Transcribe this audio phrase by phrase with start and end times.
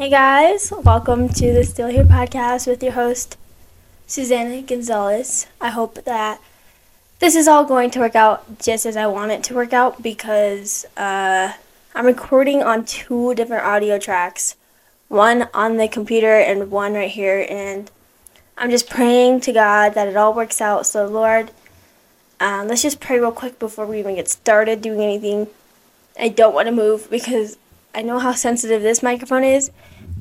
[0.00, 3.36] Hey guys, welcome to the Still Here podcast with your host,
[4.08, 5.46] Suezana Gonzales.
[5.60, 6.40] I hope that
[7.18, 10.02] this is all going to work out just as I want it to work out
[10.02, 11.52] because uh,
[11.94, 14.56] I'm recording on two different audio tracks
[15.08, 17.46] one on the computer and one right here.
[17.50, 17.90] And
[18.56, 20.86] I'm just praying to God that it all works out.
[20.86, 21.50] So, Lord,
[22.40, 25.48] um, let's just pray real quick before we even get started doing anything.
[26.18, 27.58] I don't want to move because
[27.94, 29.70] I know how sensitive this microphone is,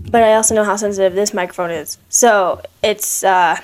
[0.09, 1.97] but I also know how sensitive this microphone is.
[2.10, 3.60] So it's uh,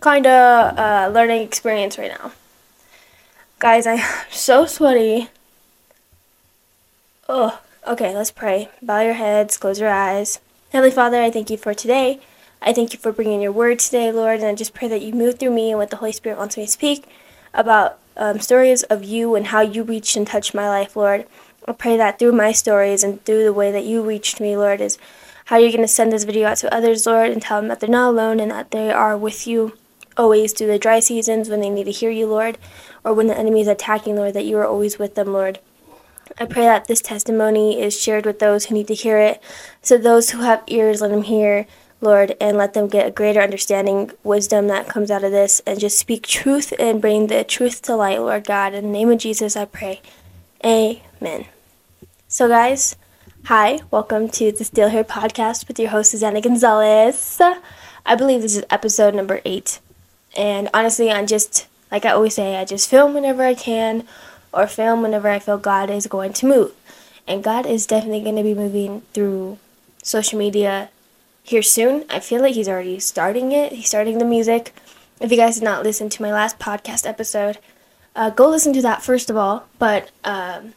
[0.00, 2.32] kind of a learning experience right now.
[3.58, 4.00] Guys, I'm
[4.30, 5.28] so sweaty.
[7.28, 8.68] Oh, okay, let's pray.
[8.82, 10.40] Bow your heads, close your eyes.
[10.72, 12.20] Heavenly Father, I thank you for today.
[12.60, 15.12] I thank you for bringing your word today, Lord, and I just pray that you
[15.12, 17.06] move through me and what the Holy Spirit wants me to speak
[17.52, 21.26] about um, stories of you and how you reached and touched my life, Lord.
[21.66, 24.80] I pray that through my stories and through the way that you reached me, Lord,
[24.80, 24.98] is
[25.44, 27.68] how are you're going to send this video out to others, Lord, and tell them
[27.68, 29.76] that they're not alone and that they are with you
[30.16, 32.56] always through the dry seasons when they need to hear you, Lord,
[33.04, 35.58] or when the enemy is attacking, Lord, that you are always with them, Lord.
[36.38, 39.42] I pray that this testimony is shared with those who need to hear it.
[39.82, 41.66] So those who have ears, let them hear,
[42.00, 45.78] Lord, and let them get a greater understanding, wisdom that comes out of this, and
[45.78, 48.74] just speak truth and bring the truth to light, Lord God.
[48.74, 50.00] In the name of Jesus, I pray.
[50.64, 51.46] Amen.
[52.26, 52.96] So, guys,
[53.46, 57.42] hi, welcome to the Still Here podcast with your host, Suezana Gonzales.
[58.06, 59.80] I believe this is episode number eight.
[60.34, 64.06] And honestly, I'm just, like I always say, I just film whenever I can
[64.50, 66.72] or film whenever I feel God is going to move.
[67.28, 69.58] And God is definitely going to be moving through
[70.02, 70.88] social media
[71.42, 72.06] here soon.
[72.08, 73.72] I feel like He's already starting it.
[73.72, 74.74] He's starting the music.
[75.20, 77.58] If you guys did not listen to my last podcast episode,
[78.16, 79.66] uh, go listen to that first of all.
[79.78, 80.72] But um,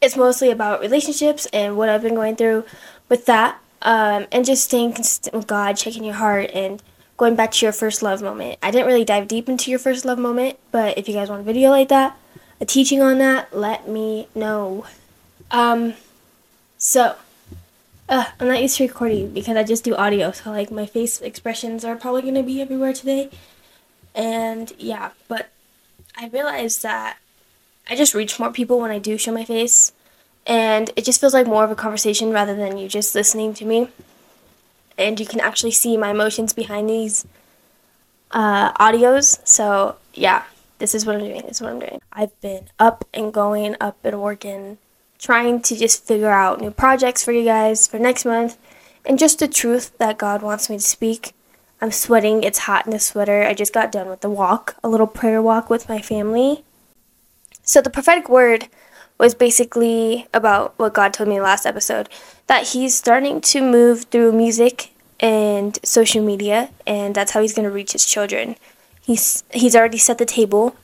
[0.00, 2.64] it's mostly about relationships and what I've been going through
[3.08, 3.60] with that.
[3.80, 6.82] Um, and just staying consistent with God, checking your heart, and
[7.16, 8.58] going back to your first love moment.
[8.60, 11.42] I didn't really dive deep into your first love moment, but if you guys want
[11.42, 12.16] a video like that,
[12.60, 14.84] a teaching on that, let me know.
[15.52, 15.94] Um,
[16.76, 17.14] so,
[18.08, 21.20] uh, I'm not used to recording because I just do audio, so like my face
[21.20, 23.30] expressions are probably gonna be everywhere today.
[24.14, 25.50] And yeah, but
[26.16, 27.18] I realized that
[27.88, 29.92] I just reach more people when I do show my face,
[30.46, 33.64] and it just feels like more of a conversation rather than you just listening to
[33.64, 33.88] me.
[34.96, 37.26] And you can actually see my emotions behind these
[38.32, 39.46] uh, audios.
[39.46, 40.44] So yeah,
[40.78, 41.42] this is what I'm doing.
[41.42, 42.00] This is what I'm doing.
[42.12, 44.78] I've been up and going, up and working,
[45.18, 48.58] trying to just figure out new projects for you guys for next month,
[49.06, 51.32] and just the truth that God wants me to speak.
[51.80, 52.42] I'm sweating.
[52.42, 53.44] It's hot in the sweater.
[53.44, 56.64] I just got done with the walk, a little prayer walk with my family.
[57.68, 58.68] So the prophetic word
[59.18, 62.08] was basically about what God told me last episode
[62.46, 64.90] that he's starting to move through music
[65.20, 68.56] and social media and that's how he's going to reach his children.
[69.02, 70.76] He's he's already set the table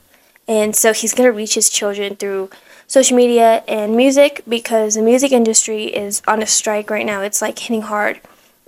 [0.47, 2.51] and so he's going to reach his children through
[2.87, 7.23] social media and music because the music industry is on a strike right now.
[7.23, 8.21] It's like hitting hard.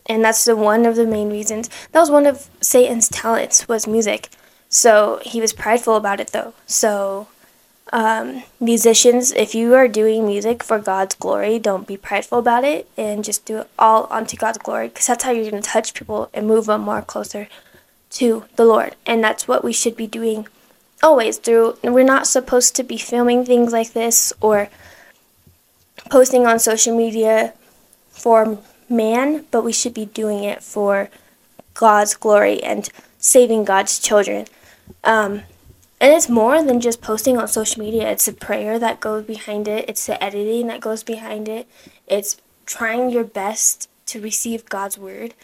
[0.06, 1.68] And that's the one of the main reasons.
[1.92, 4.30] That was one of Satan's talents was music.
[4.70, 6.54] So he was prideful about it though.
[6.64, 7.28] So
[7.92, 12.88] um, musicians, if you are doing music for God's glory, don't be prideful about it
[12.96, 15.94] and just do it all unto God's glory because that's how you're going to touch
[15.94, 17.48] people and move them more closer
[18.10, 18.96] to the Lord.
[19.06, 20.48] And that's what we should be doing
[21.02, 21.78] always through.
[21.84, 24.68] We're not supposed to be filming things like this or
[26.10, 27.54] posting on social media
[28.10, 28.58] for
[28.88, 31.08] man, but we should be doing it for
[31.74, 34.46] God's glory and saving God's children.
[35.04, 35.42] Um,
[36.00, 38.10] and it's more than just posting on social media.
[38.10, 39.88] It's a prayer that goes behind it.
[39.88, 41.66] It's the editing that goes behind it.
[42.06, 42.36] It's
[42.66, 45.34] trying your best to receive God's word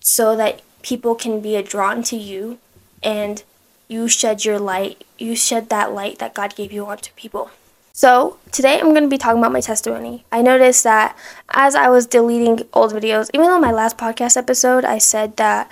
[0.00, 2.58] so that people can be drawn to you
[3.02, 3.44] and
[3.88, 5.04] you shed your light.
[5.18, 7.50] You shed that light that God gave you onto people.
[7.92, 10.26] So, today I'm going to be talking about my testimony.
[10.30, 11.16] I noticed that
[11.48, 15.70] as I was deleting old videos, even though my last podcast episode I said that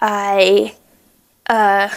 [0.00, 0.74] I
[1.46, 1.90] uh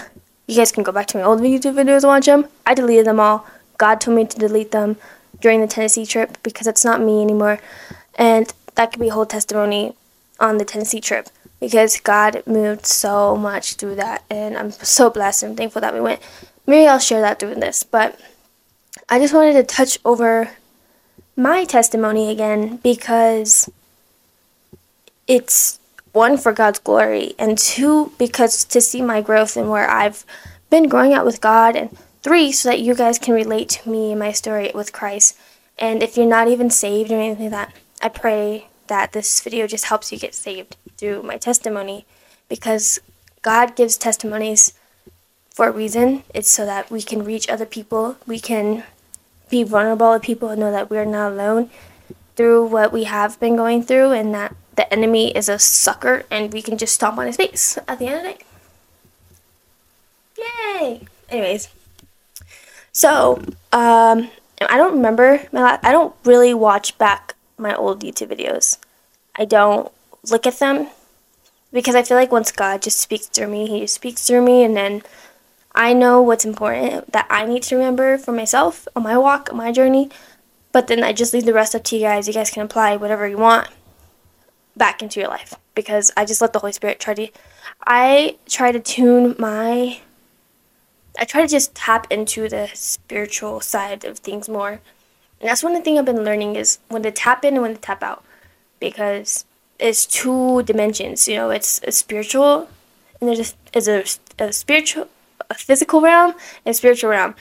[0.48, 2.48] you guys can go back to my old YouTube videos and watch them.
[2.66, 3.46] I deleted them all.
[3.78, 4.98] God told me to delete them
[5.40, 7.60] during the Tennessee trip because it's not me anymore.
[8.16, 9.96] And that could be a whole testimony
[10.40, 11.30] on the Tennessee trip
[11.60, 14.24] because God moved so much through that.
[14.30, 16.22] And I'm so blessed and thankful that we went.
[16.68, 17.84] Maybe I'll share that through this.
[17.84, 18.20] But
[19.10, 20.52] I just wanted to touch over
[21.36, 23.70] my testimony again because
[25.28, 25.80] it's
[26.14, 30.26] one for God's glory, and two because to see my growth and where I've
[30.70, 34.12] been growing out with God, and three so that you guys can relate to me
[34.12, 35.38] and my story with Christ.
[35.78, 39.68] And if you're not even saved or anything like that, I pray that this video
[39.68, 42.06] just helps you get saved through my testimony
[42.48, 43.00] because
[43.42, 44.74] God gives testimonies
[45.50, 46.24] for a reason.
[46.34, 48.18] It's so that we can reach other people.
[48.26, 48.84] We can
[49.50, 51.70] be vulnerable with people and know that we're not alone
[52.36, 56.52] through what we have been going through and that the enemy is a sucker and
[56.52, 58.38] we can just stomp on his face at the end of the day.
[60.38, 61.08] Yay!
[61.30, 61.70] Anyways,
[62.92, 63.42] so
[63.72, 64.30] um,
[64.62, 65.48] I don't remember.
[65.52, 68.78] My I don't really watch back my old YouTube videos.
[69.36, 69.92] I don't
[70.30, 70.88] look at them
[71.72, 74.64] because I feel like once God just speaks through me, He just speaks through me,
[74.64, 75.02] and then
[75.74, 79.58] I know what's important that I need to remember for myself on my walk, on
[79.58, 80.10] my journey.
[80.72, 82.28] But then I just leave the rest up to you guys.
[82.28, 83.70] You guys can apply whatever you want
[84.76, 87.28] back into your life because I just let the Holy Spirit try to.
[87.86, 90.00] I try to tune my.
[91.18, 94.82] I try to just tap into the spiritual side of things more.
[95.40, 97.62] And that's one of the things I've been learning is when to tap in and
[97.62, 98.24] when to tap out.
[98.80, 99.46] Because
[99.80, 102.70] it's two dimensions, you know, it's a spiritual
[103.20, 105.08] and there's a, is a, a spiritual,
[105.50, 106.34] a physical realm
[106.66, 107.36] and spiritual realm.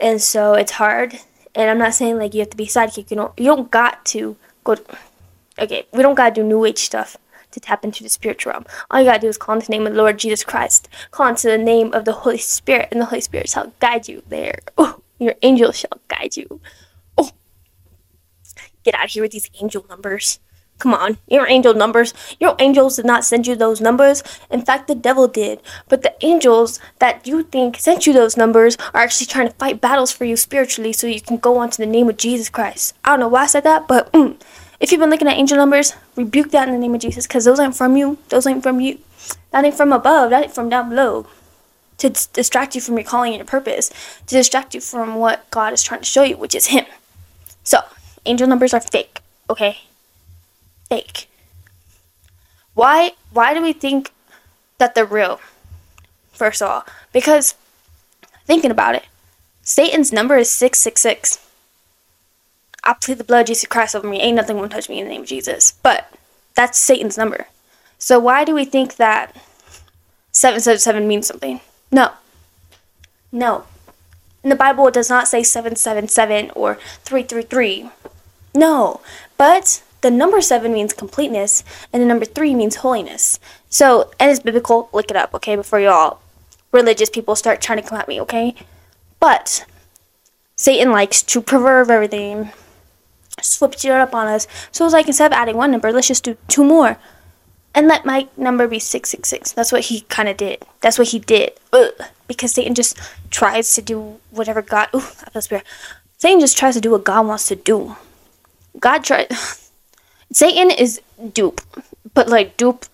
[0.00, 1.18] And so it's hard.
[1.54, 4.04] And I'm not saying like you have to be sidekick, you know, you don't got
[4.06, 4.84] to go, to,
[5.58, 7.16] okay, we don't got to do new age stuff
[7.52, 8.64] to tap into the spiritual realm.
[8.90, 10.88] All you gotta do is call into the name of the Lord Jesus Christ.
[11.10, 14.22] Call into the name of the Holy Spirit, and the Holy Spirit shall guide you
[14.28, 14.58] there.
[14.76, 16.60] Oh, your angel shall guide you.
[17.16, 17.30] Oh,
[18.82, 20.40] get out of here with these angel numbers.
[20.78, 22.12] Come on, your angel numbers.
[22.40, 24.24] Your angels did not send you those numbers.
[24.50, 25.60] In fact, the devil did.
[25.88, 29.80] But the angels that you think sent you those numbers are actually trying to fight
[29.80, 32.96] battles for you spiritually so you can go on to the name of Jesus Christ.
[33.04, 34.36] I don't know why I said that, but mm,
[34.82, 37.44] if you've been looking at angel numbers, rebuke that in the name of Jesus because
[37.44, 38.18] those ain't from you.
[38.30, 38.98] Those ain't from you.
[39.52, 40.30] That ain't from above.
[40.30, 41.26] That ain't from down below.
[41.98, 43.90] To d- distract you from your calling and your purpose.
[44.26, 46.84] To distract you from what God is trying to show you, which is Him.
[47.62, 47.78] So,
[48.26, 49.82] angel numbers are fake, okay?
[50.88, 51.28] Fake.
[52.74, 54.10] Why why do we think
[54.78, 55.40] that they're real?
[56.32, 57.54] First of all, because
[58.46, 59.04] thinking about it,
[59.62, 61.38] Satan's number is 666.
[62.84, 64.20] I plead the blood of Jesus Christ over me.
[64.20, 65.74] Ain't nothing gonna touch me in the name of Jesus.
[65.82, 66.12] But
[66.54, 67.46] that's Satan's number.
[67.98, 69.36] So why do we think that
[70.32, 71.60] 777 means something?
[71.90, 72.10] No.
[73.30, 73.64] No.
[74.42, 76.74] In the Bible, it does not say 777 or
[77.04, 77.90] 333.
[78.54, 79.00] No.
[79.38, 81.62] But the number 7 means completeness,
[81.92, 83.38] and the number 3 means holiness.
[83.70, 84.88] So, and it's biblical.
[84.92, 86.18] Look it up, okay, before y'all
[86.72, 88.54] religious people start trying to come at me, okay?
[89.20, 89.64] But
[90.56, 92.50] Satan likes to pervert everything
[93.42, 94.46] switch it up on us.
[94.70, 96.98] So I was like, instead of adding one number, let's just do two more.
[97.74, 99.52] And let my number be 666.
[99.52, 100.62] That's what he kind of did.
[100.80, 101.52] That's what he did.
[101.72, 101.90] Ugh.
[102.28, 102.98] Because Satan just
[103.30, 104.88] tries to do whatever God.
[104.94, 105.64] Ooh, I feel spirit.
[106.18, 107.96] Satan just tries to do what God wants to do.
[108.78, 109.28] God tried.
[110.32, 111.00] Satan is
[111.32, 111.62] dupe.
[112.12, 112.84] But like dupe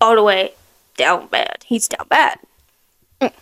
[0.00, 0.52] all the way
[0.96, 1.64] down bad.
[1.66, 2.38] He's down bad.
[3.20, 3.32] Mm.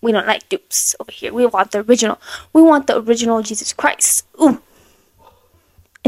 [0.00, 1.32] We don't like dupes over here.
[1.32, 2.18] We want the original.
[2.54, 4.24] We want the original Jesus Christ.
[4.40, 4.62] Ooh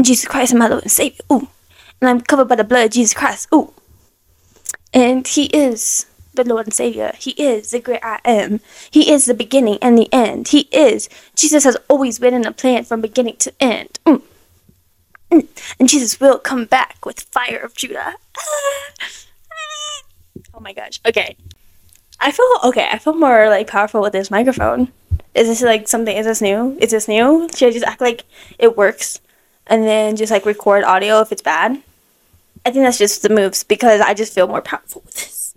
[0.01, 1.23] and Jesus Christ is my Lord and Savior.
[1.31, 1.47] Ooh.
[2.01, 3.47] And I'm covered by the blood of Jesus Christ.
[3.53, 3.71] Ooh.
[4.95, 7.13] And He is the Lord and Savior.
[7.19, 8.61] He is the great I am.
[8.89, 10.47] He is the beginning and the end.
[10.47, 11.07] He is.
[11.35, 13.99] Jesus has always been in a plan from beginning to end.
[14.07, 14.23] Mm.
[15.31, 15.47] Mm.
[15.79, 18.15] And Jesus will come back with fire of Judah.
[20.55, 20.99] oh my gosh.
[21.07, 21.37] Okay.
[22.19, 22.87] I feel okay.
[22.91, 24.91] I feel more like powerful with this microphone.
[25.35, 26.17] Is this like something?
[26.17, 26.75] Is this new?
[26.81, 27.47] Is this new?
[27.55, 28.23] Should I just act like
[28.57, 29.21] it works?
[29.71, 31.81] And then just like record audio if it's bad.
[32.65, 35.55] I think that's just the moves because I just feel more powerful with this.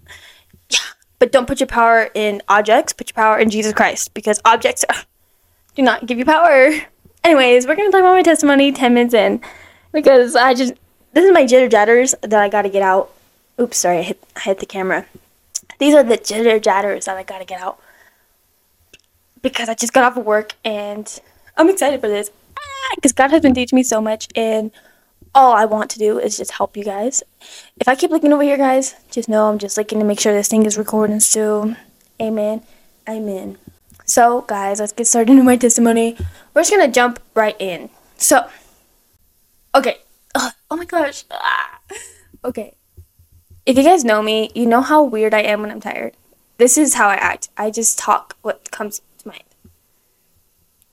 [0.70, 0.78] Yeah.
[1.18, 4.84] But don't put your power in objects, put your power in Jesus Christ because objects
[4.88, 4.94] are,
[5.74, 6.70] do not give you power.
[7.24, 9.40] Anyways, we're going to talk about my testimony 10 minutes in
[9.92, 10.74] because I just,
[11.12, 13.10] this is my jitter jatters that I got to get out.
[13.60, 15.06] Oops, sorry, I hit, I hit the camera.
[15.80, 17.80] These are the jitter jatters that I got to get out
[19.42, 21.20] because I just got off of work and
[21.56, 22.30] I'm excited for this
[22.96, 24.70] because God has been teaching me so much, and
[25.34, 27.22] all I want to do is just help you guys.
[27.80, 30.32] If I keep looking over here, guys, just know I'm just looking to make sure
[30.32, 31.76] this thing is recording still.
[32.20, 32.62] Amen.
[33.08, 33.58] Amen.
[34.04, 36.16] So, guys, let's get started into my testimony.
[36.52, 37.90] We're just gonna jump right in.
[38.16, 38.48] So,
[39.74, 39.98] okay.
[40.34, 41.24] Ugh, oh my gosh.
[41.30, 41.78] Ah.
[42.44, 42.74] Okay.
[43.66, 46.14] If you guys know me, you know how weird I am when I'm tired.
[46.58, 47.48] This is how I act.
[47.56, 49.00] I just talk what comes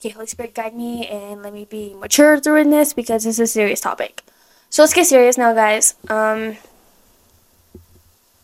[0.02, 3.40] okay, Holy Spirit, guide me and let me be mature during this because this is
[3.40, 4.22] a serious topic.
[4.68, 5.94] So let's get serious now, guys.
[6.08, 6.56] Um,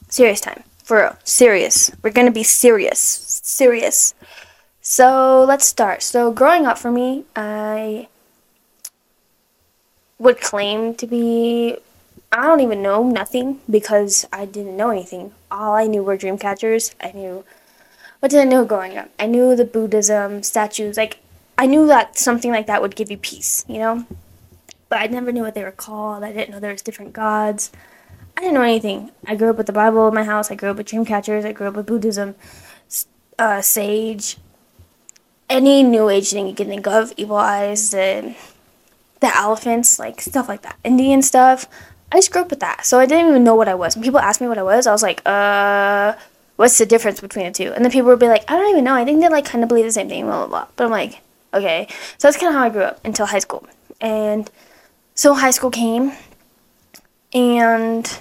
[0.08, 0.62] serious time.
[0.84, 1.16] For real.
[1.24, 1.90] Serious.
[2.00, 3.00] We're gonna be serious.
[3.42, 4.14] Serious.
[4.82, 6.04] So let's start.
[6.04, 8.06] So growing up for me, I
[10.20, 11.76] would claim to be
[12.30, 15.32] I don't even know nothing because I didn't know anything.
[15.50, 16.94] All I knew were dream catchers.
[17.02, 17.44] I knew
[18.20, 19.08] what did I know growing up?
[19.18, 20.96] I knew the Buddhism statues.
[20.96, 21.18] Like
[21.58, 24.06] I knew that something like that would give you peace, you know?
[24.88, 26.22] But I never knew what they were called.
[26.22, 27.72] I didn't know there was different gods.
[28.36, 29.10] I didn't know anything.
[29.26, 30.50] I grew up with the Bible in my house.
[30.50, 31.44] I grew up with dream catchers.
[31.44, 32.36] I grew up with Buddhism,
[33.38, 34.38] uh, sage,
[35.50, 38.36] any new age thing you can think of, evil eyes, the
[39.20, 41.66] the elephants, like stuff like that, Indian stuff.
[42.12, 43.96] I just grew up with that, so I didn't even know what I was.
[43.96, 46.14] When people asked me what I was, I was like, uh,
[46.56, 47.72] what's the difference between the two?
[47.72, 48.94] And then people would be like, I don't even know.
[48.94, 50.66] I think they like kind of believe the same thing, blah blah blah.
[50.76, 51.20] But I'm like,
[51.54, 51.86] okay.
[52.18, 53.66] So that's kind of how I grew up until high school,
[54.00, 54.50] and
[55.14, 56.12] so high school came,
[57.32, 58.18] and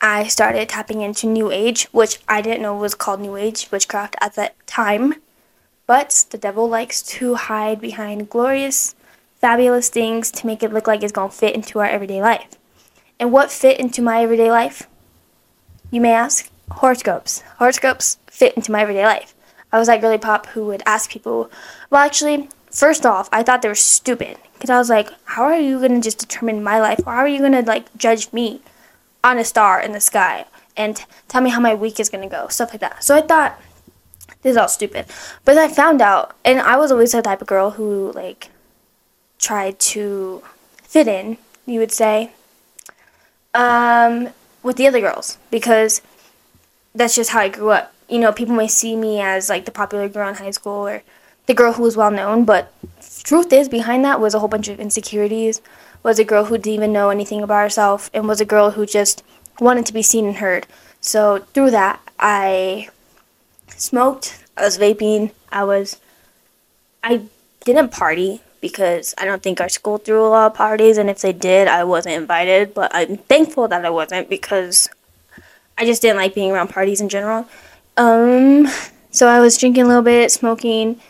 [0.00, 4.16] I started tapping into New Age, which I didn't know was called New Age witchcraft
[4.20, 5.14] at that time.
[5.86, 8.94] But the devil likes to hide behind glorious,
[9.40, 12.56] fabulous things to make it look like it's going to fit into our everyday life.
[13.20, 14.88] And what fit into my everyday life?
[15.90, 16.50] You may ask?
[16.70, 17.42] Horoscopes.
[17.58, 19.34] Horoscopes fit into my everyday life.
[19.72, 21.50] I was that girly pop who would ask people,
[21.90, 24.36] well, actually, first off, I thought they were stupid.
[24.54, 27.00] Because I was like, how are you to just determine my life?
[27.06, 28.60] Or how are you to, like, judge me?
[29.24, 30.44] on a star in the sky
[30.76, 33.04] and tell me how my week is to go, stuff like that.
[33.04, 33.60] So I thought,
[34.42, 35.06] this is all stupid.
[35.44, 38.50] But I found out, and I was always the type of girl who, like,
[39.38, 40.42] tried to
[40.82, 42.32] fit in, you would say,
[43.54, 44.30] um,
[44.62, 46.00] with the other girls because
[46.94, 47.92] that's just how I grew up.
[48.12, 51.02] You know, people may see me as, like, the popular girl in high school or
[51.46, 52.72] the girl who was well known, but
[53.24, 55.62] truth is, behind that was a whole bunch of insecurities
[56.02, 58.84] was a girl who didn't even know anything about herself and was a girl who
[58.84, 59.22] just
[59.60, 60.66] wanted to be seen and heard.
[61.00, 62.88] So through that, I
[63.68, 66.00] smoked, I was vaping, I was
[67.02, 67.22] I
[67.64, 71.20] didn't party because I don't think our school threw a lot of parties and if
[71.20, 74.88] they did, I wasn't invited, but I'm thankful that I wasn't because
[75.78, 77.48] I just didn't like being around parties in general.
[77.96, 78.68] Um
[79.10, 81.00] so I was drinking a little bit, smoking,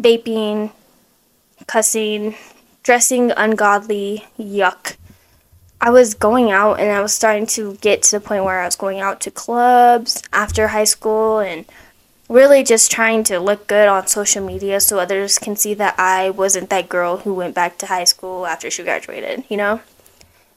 [0.00, 0.72] vaping,
[1.66, 2.34] cussing,
[2.82, 4.96] dressing ungodly, yuck.
[5.80, 8.64] I was going out and I was starting to get to the point where I
[8.64, 11.66] was going out to clubs after high school and
[12.28, 16.30] really just trying to look good on social media so others can see that I
[16.30, 19.80] wasn't that girl who went back to high school after she graduated, you know?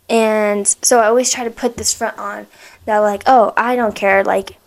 [0.09, 2.47] And so I always try to put this front on
[2.85, 4.23] that, like, oh, I don't care.
[4.23, 4.57] Like,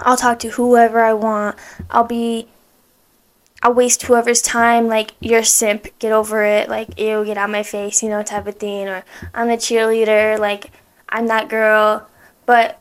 [0.00, 1.56] I'll talk to whoever I want.
[1.90, 2.48] I'll be
[3.62, 7.62] I'll waste whoever's time, like, you're simp, get over it, like, ew, get out my
[7.62, 10.72] face, you know, type of thing, or I'm the cheerleader, like,
[11.08, 12.08] I'm that girl.
[12.44, 12.80] But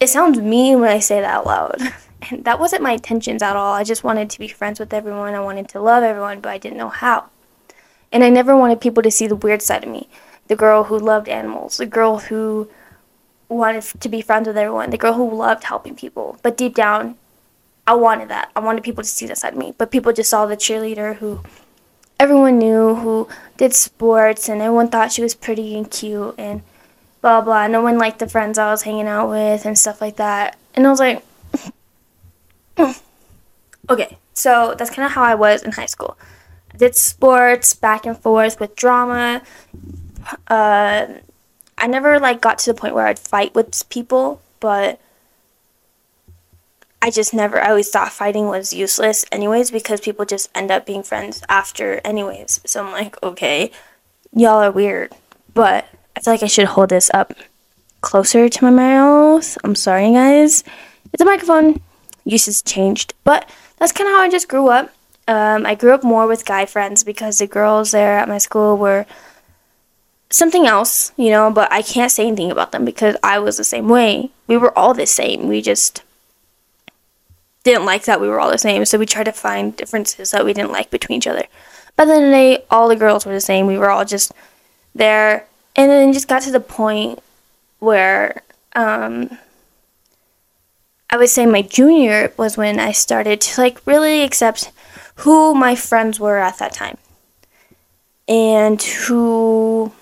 [0.00, 1.80] it sounds mean when I say that out loud.
[2.30, 3.74] And that wasn't my intentions at all.
[3.74, 5.34] I just wanted to be friends with everyone.
[5.34, 7.28] I wanted to love everyone, but I didn't know how.
[8.10, 10.08] And I never wanted people to see the weird side of me.
[10.46, 12.70] The girl who loved animals, the girl who
[13.54, 16.38] wanted to be friends with everyone, the girl who loved helping people.
[16.42, 17.16] But deep down,
[17.86, 18.50] I wanted that.
[18.56, 19.74] I wanted people to see that side of me.
[19.76, 21.40] But people just saw the cheerleader who
[22.18, 26.62] everyone knew, who did sports, and everyone thought she was pretty and cute, and
[27.20, 27.66] blah blah.
[27.66, 30.56] No one liked the friends I was hanging out with and stuff like that.
[30.74, 31.24] And I was like,
[33.90, 36.16] okay, so that's kind of how I was in high school.
[36.72, 39.42] I did sports back and forth with drama.
[40.48, 41.06] Uh,
[41.78, 45.00] I never like got to the point where I'd fight with people, but
[47.02, 50.86] I just never, I always thought fighting was useless, anyways, because people just end up
[50.86, 52.60] being friends after, anyways.
[52.64, 53.70] So I'm like, okay,
[54.32, 55.12] y'all are weird.
[55.52, 57.34] But I feel like I should hold this up
[58.00, 59.58] closer to my mouth.
[59.64, 60.64] I'm sorry, guys.
[61.12, 61.80] It's a microphone.
[62.24, 63.12] Usage changed.
[63.22, 64.90] But that's kind of how I just grew up.
[65.28, 68.76] Um, I grew up more with guy friends because the girls there at my school
[68.76, 69.06] were
[70.34, 73.64] something else, you know, but I can't say anything about them because I was the
[73.64, 74.30] same way.
[74.48, 75.46] We were all the same.
[75.46, 76.02] We just
[77.62, 80.44] didn't like that we were all the same, so we tried to find differences that
[80.44, 81.44] we didn't like between each other.
[81.96, 83.66] By the end of the day, all the girls were the same.
[83.66, 84.32] We were all just
[84.94, 87.20] there, and then it just got to the point
[87.78, 88.42] where
[88.74, 89.38] um,
[91.08, 94.72] I would say my junior was when I started to like really accept
[95.16, 96.98] who my friends were at that time
[98.26, 99.92] and who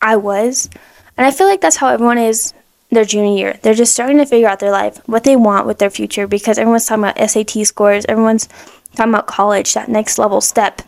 [0.00, 0.68] I was.
[1.16, 2.54] And I feel like that's how everyone is
[2.90, 3.58] their junior year.
[3.62, 6.58] They're just starting to figure out their life, what they want with their future, because
[6.58, 8.48] everyone's talking about SAT scores, everyone's
[8.94, 10.82] talking about college, that next level step.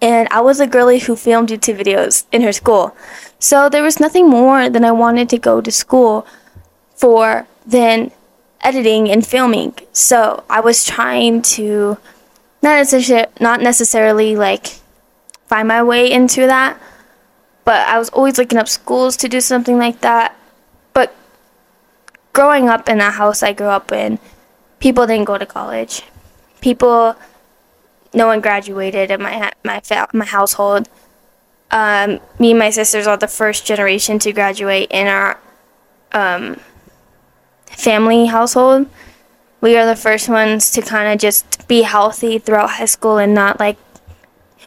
[0.00, 2.96] And I was a girly who filmed YouTube videos in her school.
[3.38, 6.26] So there was nothing more than I wanted to go to school
[6.94, 8.12] for than
[8.60, 9.74] editing and filming.
[9.92, 11.98] So I was trying to
[12.62, 14.66] not necessarily, not necessarily like
[15.46, 16.80] find my way into that,
[17.66, 20.34] but I was always looking up schools to do something like that.
[20.94, 21.14] But
[22.32, 24.20] growing up in the house I grew up in,
[24.78, 26.02] people didn't go to college.
[26.60, 27.16] People,
[28.14, 29.82] no one graduated in my my
[30.14, 30.88] my household.
[31.72, 35.36] Um, me and my sisters are the first generation to graduate in our
[36.12, 36.60] um,
[37.66, 38.88] family household.
[39.60, 43.34] We are the first ones to kind of just be healthy throughout high school and
[43.34, 43.76] not like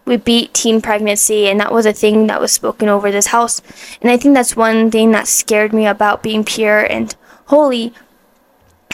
[0.10, 3.62] we beat teen pregnancy and that was a thing that was spoken over this house.
[4.02, 7.94] And i think that's one thing that scared me about being pure and holy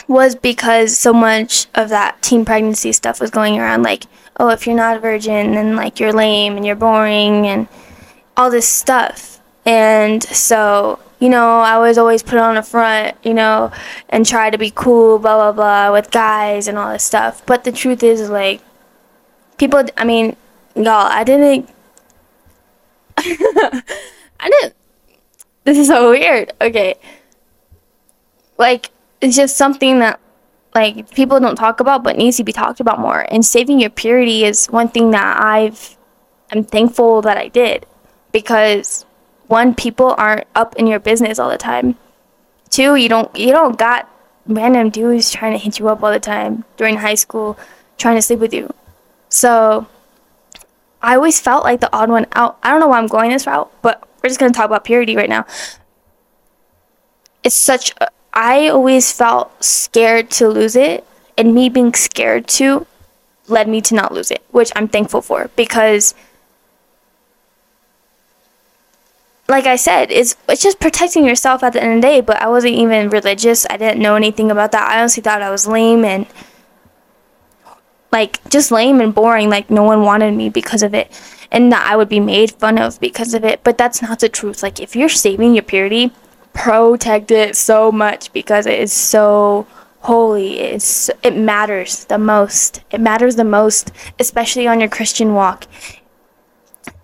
[0.06, 4.04] was because so much of that teen pregnancy stuff was going around like
[4.38, 7.66] oh if you're not a virgin then like you're lame and you're boring and
[8.36, 9.40] all this stuff.
[9.64, 13.72] And so you know i was always put on a front you know
[14.10, 17.44] and try to be cool blah blah blah with guys and all this stuff.
[17.46, 18.60] But the truth is like
[19.56, 20.36] people i mean
[20.76, 21.68] y'all, I didn't.
[23.18, 23.82] I
[24.50, 24.74] didn't.
[25.64, 26.52] This is so weird.
[26.60, 26.94] Okay.
[28.58, 28.90] Like,
[29.20, 30.20] it's just something that,
[30.74, 33.26] like, people don't talk about, but needs to be talked about more.
[33.30, 35.96] And saving your purity is one thing that I've.
[36.52, 37.86] I'm thankful that I did.
[38.30, 39.04] Because,
[39.48, 41.96] one, people aren't up in your business all the time.
[42.70, 44.08] Two, you don't you don't got
[44.46, 47.58] random dudes trying to hit you up all the time during high school,
[47.98, 48.72] trying to sleep with you.
[49.28, 49.86] So
[51.06, 52.58] I always felt like the odd one out.
[52.64, 54.82] I don't know why I'm going this route, but we're just going to talk about
[54.82, 55.46] purity right now.
[57.44, 61.06] It's such a, I always felt scared to lose it,
[61.38, 62.88] and me being scared to
[63.46, 66.12] led me to not lose it, which I'm thankful for because
[69.48, 72.42] like I said, it's it's just protecting yourself at the end of the day, but
[72.42, 73.64] I wasn't even religious.
[73.70, 74.90] I didn't know anything about that.
[74.90, 76.26] I honestly thought I was lame and
[78.12, 81.10] like just lame and boring like no one wanted me because of it.
[81.52, 83.62] And that I would be made fun of because of it.
[83.62, 84.62] But that's not the truth.
[84.62, 86.12] Like if you're saving your purity
[86.56, 89.66] protect it so much because it is so
[90.00, 90.58] holy.
[90.58, 92.82] It's it matters the most.
[92.90, 95.66] It matters the most especially on your Christian walk.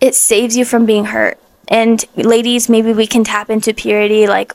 [0.01, 1.37] It saves you from being hurt.
[1.67, 4.53] And ladies maybe we can tap into purity like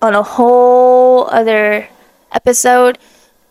[0.00, 1.88] on a whole other
[2.32, 2.98] episode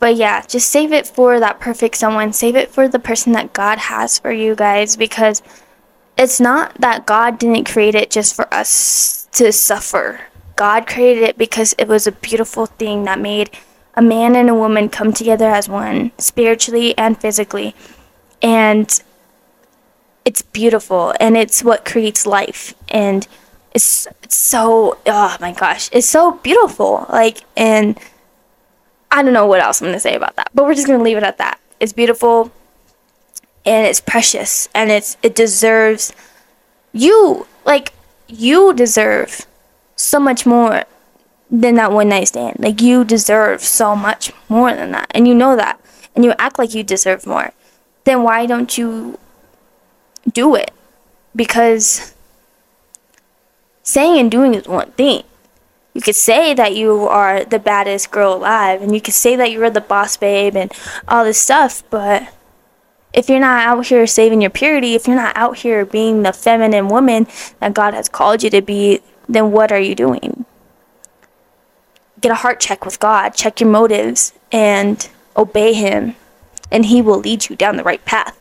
[0.01, 2.33] but yeah, just save it for that perfect someone.
[2.33, 5.43] Save it for the person that God has for you guys because
[6.17, 10.21] it's not that God didn't create it just for us to suffer.
[10.55, 13.51] God created it because it was a beautiful thing that made
[13.93, 17.75] a man and a woman come together as one, spiritually and physically.
[18.41, 18.99] And
[20.25, 23.27] it's beautiful and it's what creates life and
[23.75, 27.97] it's, so oh my gosh it's so beautiful like and
[29.11, 30.99] I don't know what else I'm going to say about that, but we're just going
[30.99, 31.59] to leave it at that.
[31.79, 32.51] It's beautiful
[33.65, 36.13] and it's precious and it's it deserves
[36.93, 37.93] you like
[38.27, 39.45] you deserve
[39.95, 40.85] so much more
[41.51, 42.57] than that one night stand.
[42.59, 45.11] Like you deserve so much more than that.
[45.11, 45.79] And you know that.
[46.15, 47.51] And you act like you deserve more.
[48.05, 49.19] Then why don't you
[50.31, 50.71] do it?
[51.35, 52.15] Because
[53.83, 55.23] saying and doing is one thing
[55.93, 59.51] you could say that you are the baddest girl alive and you could say that
[59.51, 60.71] you are the boss babe and
[61.07, 62.33] all this stuff but
[63.13, 66.33] if you're not out here saving your purity if you're not out here being the
[66.33, 67.27] feminine woman
[67.59, 69.01] that god has called you to be
[69.31, 70.45] then what are you doing?
[72.19, 73.29] Get a heart check with god.
[73.29, 76.15] Check your motives and obey him
[76.69, 78.37] and he will lead you down the right path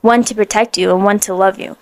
[0.00, 1.76] one to protect you and one to love you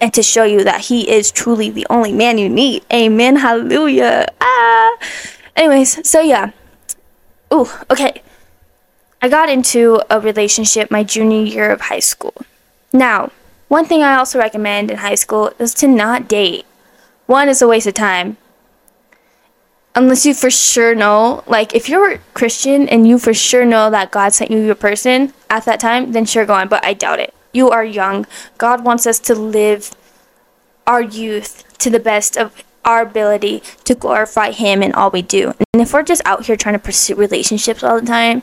[0.00, 2.84] and to show you that he is truly the only man you need.
[2.92, 3.36] Amen.
[3.36, 4.26] Hallelujah.
[4.40, 4.96] Ah.
[5.56, 6.50] Anyways, so yeah.
[7.52, 8.22] Ooh, okay.
[9.22, 12.34] I got into a relationship my junior year of high school.
[12.92, 13.30] Now,
[13.68, 16.66] one thing I also recommend in high school is to not date.
[17.26, 18.36] One is a waste of time.
[19.94, 23.90] Unless you for sure know, like if you're a Christian and you for sure know
[23.90, 26.94] that God sent you your person at that time, then sure go on, but I
[26.94, 27.32] doubt it.
[27.54, 28.26] You are young.
[28.58, 29.92] God wants us to live
[30.86, 35.54] our youth to the best of our ability to glorify Him in all we do.
[35.72, 38.42] And if we're just out here trying to pursue relationships all the time,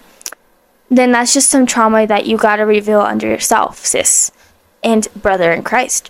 [0.90, 4.32] then that's just some trauma that you gotta reveal under yourself, sis
[4.82, 6.10] and brother in Christ.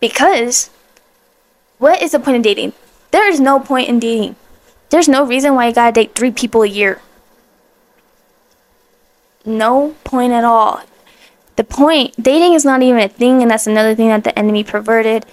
[0.00, 0.70] Because
[1.78, 2.72] what is the point of dating?
[3.10, 4.36] There is no point in dating.
[4.88, 7.00] There's no reason why you gotta date three people a year.
[9.44, 10.82] No point at all
[11.56, 14.64] the point dating is not even a thing and that's another thing that the enemy
[14.64, 15.24] perverted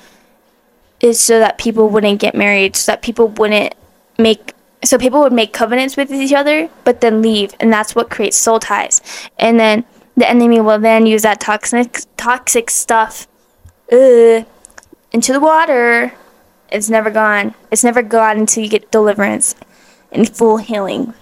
[1.00, 3.74] is so that people wouldn't get married so that people wouldn't
[4.18, 4.54] make
[4.84, 8.38] so people would make covenants with each other but then leave and that's what creates
[8.38, 9.02] soul ties
[9.38, 9.84] and then
[10.18, 13.28] the enemy will then use that toxic toxic stuff
[13.92, 14.44] uh,
[15.12, 16.14] into the water,
[16.72, 17.54] it's never gone.
[17.70, 19.56] It's never gone until you get deliverance
[20.12, 21.14] and full healing.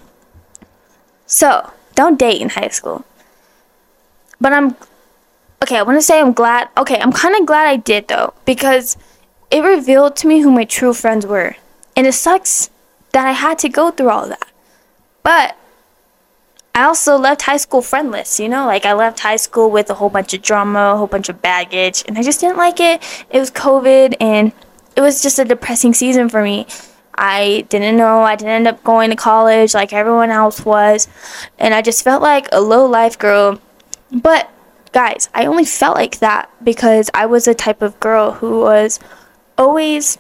[1.25, 3.05] So, don't date in high school.
[4.39, 4.75] But I'm
[5.63, 6.69] okay, I want to say I'm glad.
[6.77, 8.97] Okay, I'm kind of glad I did though because
[9.51, 11.55] it revealed to me who my true friends were.
[11.95, 12.69] And it sucks
[13.11, 14.47] that I had to go through all that.
[15.23, 15.57] But
[16.75, 18.65] I also left high school friendless, you know?
[18.65, 21.41] Like, I left high school with a whole bunch of drama, a whole bunch of
[21.41, 23.01] baggage, and I just didn't like it.
[23.29, 24.53] It was COVID, and
[24.95, 26.67] it was just a depressing season for me.
[27.15, 28.21] I didn't know.
[28.21, 31.09] I didn't end up going to college like everyone else was.
[31.57, 33.59] And I just felt like a low life girl.
[34.09, 34.49] But,
[34.91, 38.99] guys, I only felt like that because I was the type of girl who was
[39.57, 40.17] always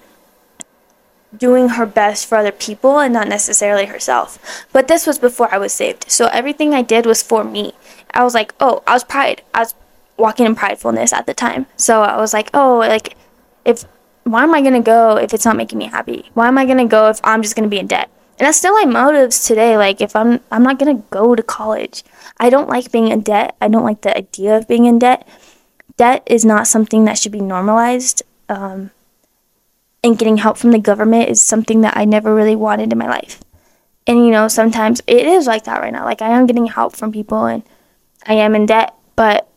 [1.37, 4.65] doing her best for other people and not necessarily herself.
[4.73, 6.09] But this was before I was saved.
[6.09, 7.73] So everything I did was for me.
[8.13, 9.43] I was like, oh, I was pride.
[9.53, 9.75] I was
[10.17, 11.67] walking in pridefulness at the time.
[11.75, 13.15] So I was like, oh, like
[13.65, 13.85] if
[14.23, 16.29] why am I going to go if it's not making me happy?
[16.33, 18.09] Why am I going to go if I'm just going to be in debt?
[18.37, 19.77] And that's still my motives today.
[19.77, 22.03] Like if I'm I'm not going to go to college.
[22.37, 23.55] I don't like being in debt.
[23.61, 25.27] I don't like the idea of being in debt.
[25.97, 28.23] Debt is not something that should be normalized.
[28.47, 28.91] Um,
[30.03, 33.07] and getting help from the government is something that I never really wanted in my
[33.07, 33.41] life.
[34.07, 36.05] And you know, sometimes it is like that right now.
[36.05, 37.63] Like I am getting help from people and
[38.25, 39.47] I am in debt, but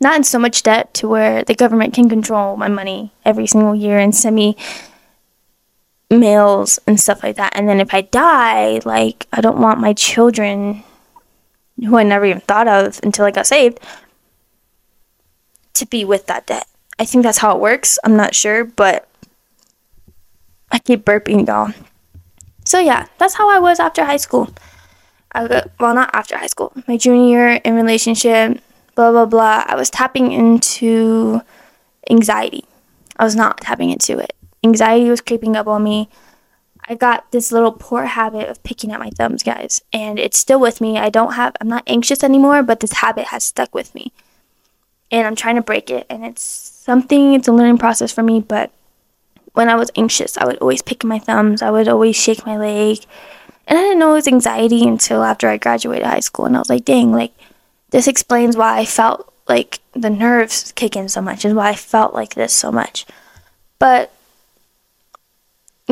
[0.00, 3.74] not in so much debt to where the government can control my money every single
[3.74, 4.56] year and send me
[6.10, 7.52] mails and stuff like that.
[7.54, 10.82] And then if I die, like I don't want my children
[11.84, 13.80] who I never even thought of until I got saved
[15.74, 16.66] to be with that debt.
[16.98, 17.98] I think that's how it works.
[18.04, 19.08] I'm not sure, but
[20.70, 21.72] I keep burping, y'all.
[22.64, 24.52] So yeah, that's how I was after high school.
[25.32, 26.72] I well, not after high school.
[26.86, 28.60] My junior year in relationship,
[28.94, 29.64] blah blah blah.
[29.66, 31.40] I was tapping into
[32.10, 32.64] anxiety.
[33.16, 34.34] I was not tapping into it.
[34.62, 36.08] Anxiety was creeping up on me.
[36.90, 40.58] I got this little poor habit of picking at my thumbs, guys, and it's still
[40.58, 40.98] with me.
[40.98, 44.12] I don't have I'm not anxious anymore, but this habit has stuck with me.
[45.12, 48.40] And I'm trying to break it, and it's something, it's a learning process for me,
[48.40, 48.72] but
[49.52, 52.56] when I was anxious, I would always pick my thumbs, I would always shake my
[52.56, 52.98] leg.
[53.68, 56.44] And I didn't know it was anxiety until after I graduated high school.
[56.44, 57.32] And I was like, dang, like,
[57.90, 61.74] this explains why I felt like the nerves kick in so much and why I
[61.76, 63.06] felt like this so much.
[63.78, 64.12] But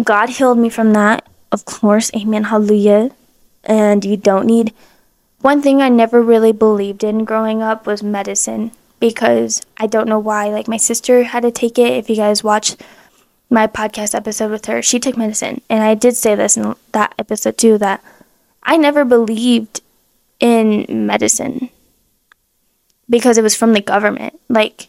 [0.03, 2.11] God healed me from that, of course.
[2.15, 2.45] Amen.
[2.45, 3.11] Hallelujah.
[3.65, 4.73] And you don't need.
[5.41, 10.19] One thing I never really believed in growing up was medicine because I don't know
[10.19, 10.49] why.
[10.49, 11.93] Like my sister had to take it.
[11.93, 12.83] If you guys watched
[13.51, 15.61] my podcast episode with her, she took medicine.
[15.71, 18.03] And I did say this in that episode too that
[18.63, 19.81] I never believed
[20.41, 21.71] in medicine
[23.09, 24.39] because it was from the government.
[24.49, 24.89] Like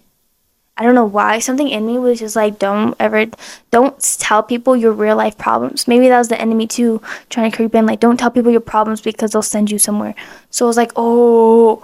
[0.80, 3.26] I don't know why something in me was just like don't ever
[3.70, 5.88] don't tell people your real life problems.
[5.88, 8.62] Maybe that was the enemy too trying to creep in like don't tell people your
[8.62, 10.15] problems because they'll send you somewhere.
[10.50, 11.84] So I was like, "Oh,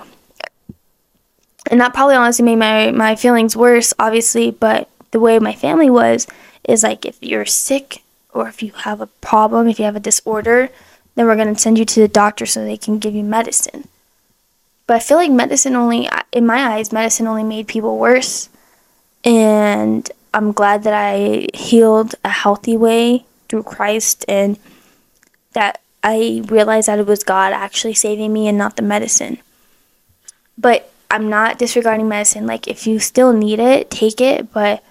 [1.70, 5.90] and that probably honestly made my my feelings worse obviously but the way my family
[5.90, 6.28] was
[6.64, 8.04] is like if you're sick
[8.34, 10.70] or if you have a problem if you have a disorder
[11.16, 13.88] then we're going to send you to the doctor so they can give you medicine
[14.88, 18.50] but i feel like medicine only in my eyes medicine only made people worse
[19.26, 24.58] and i'm glad that i healed a healthy way through christ and
[25.54, 29.38] that i realized that it was god actually saving me and not the medicine
[30.58, 32.46] but I'm not disregarding medicine.
[32.46, 34.84] Like, if you still need it, take it, but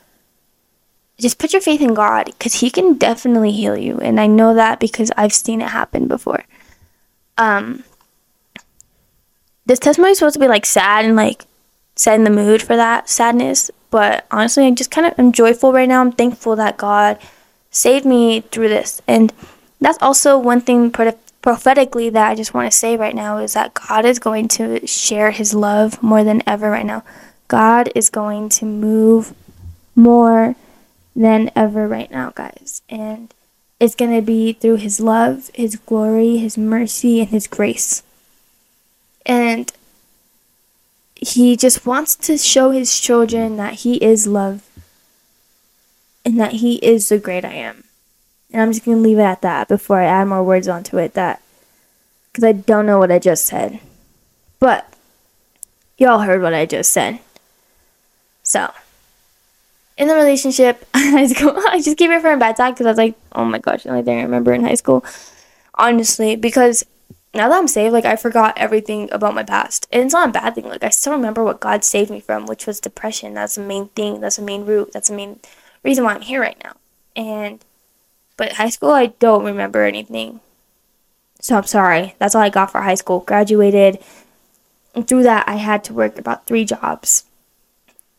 [1.18, 3.98] just put your faith in God because He can definitely heal you.
[3.98, 6.44] And I know that because I've seen it happen before.
[7.36, 7.84] Um,
[9.66, 11.44] this testimony is supposed to be like sad and like
[11.96, 15.72] set in the mood for that sadness, but honestly, I just kind of am joyful
[15.72, 16.00] right now.
[16.00, 17.16] I'm thankful that God
[17.70, 19.00] saved me through this.
[19.06, 19.32] And
[19.80, 23.72] that's also one thing prophetically that I just want to say right now is that
[23.72, 27.04] God is going to share his love more than ever right now.
[27.46, 29.32] God is going to move
[29.94, 30.56] more
[31.14, 32.82] than ever right now, guys.
[32.88, 33.32] And
[33.78, 38.02] it's going to be through his love, his glory, his mercy, and his grace.
[39.24, 39.72] And
[41.26, 44.62] he just wants to show his children that he is love
[46.24, 47.84] and that he is the great I am.
[48.52, 50.98] And I'm just going to leave it at that before I add more words onto
[50.98, 51.40] it that
[52.30, 53.80] because I don't know what I just said.
[54.60, 54.86] But
[55.96, 57.20] y'all heard what I just said.
[58.42, 58.70] So,
[59.96, 62.98] in the relationship, high school, I just keep referring back to that because I was
[62.98, 65.04] like, oh my gosh, the only thing I remember in high school.
[65.76, 66.84] Honestly, because
[67.34, 69.86] now that I'm saved, like I forgot everything about my past.
[69.90, 70.68] And it's not a bad thing.
[70.68, 73.34] Like I still remember what God saved me from, which was depression.
[73.34, 74.20] That's the main thing.
[74.20, 74.92] That's the main root.
[74.92, 75.40] That's the main
[75.82, 76.76] reason why I'm here right now.
[77.16, 77.64] And
[78.36, 80.40] but high school I don't remember anything.
[81.40, 82.14] So I'm sorry.
[82.18, 83.20] That's all I got for high school.
[83.20, 83.98] Graduated.
[84.94, 87.24] And through that I had to work about three jobs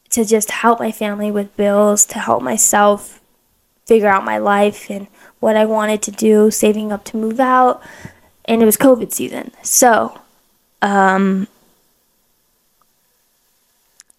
[0.09, 3.21] to just help my family with bills, to help myself
[3.85, 5.07] figure out my life and
[5.39, 7.81] what I wanted to do, saving up to move out
[8.45, 9.51] and it was COVID season.
[9.63, 10.19] So,
[10.81, 11.47] um,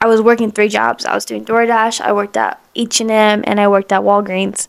[0.01, 1.05] I was working three jobs.
[1.05, 3.11] I was doing DoorDash, I worked at H&M,
[3.47, 4.69] and I worked at Walgreens.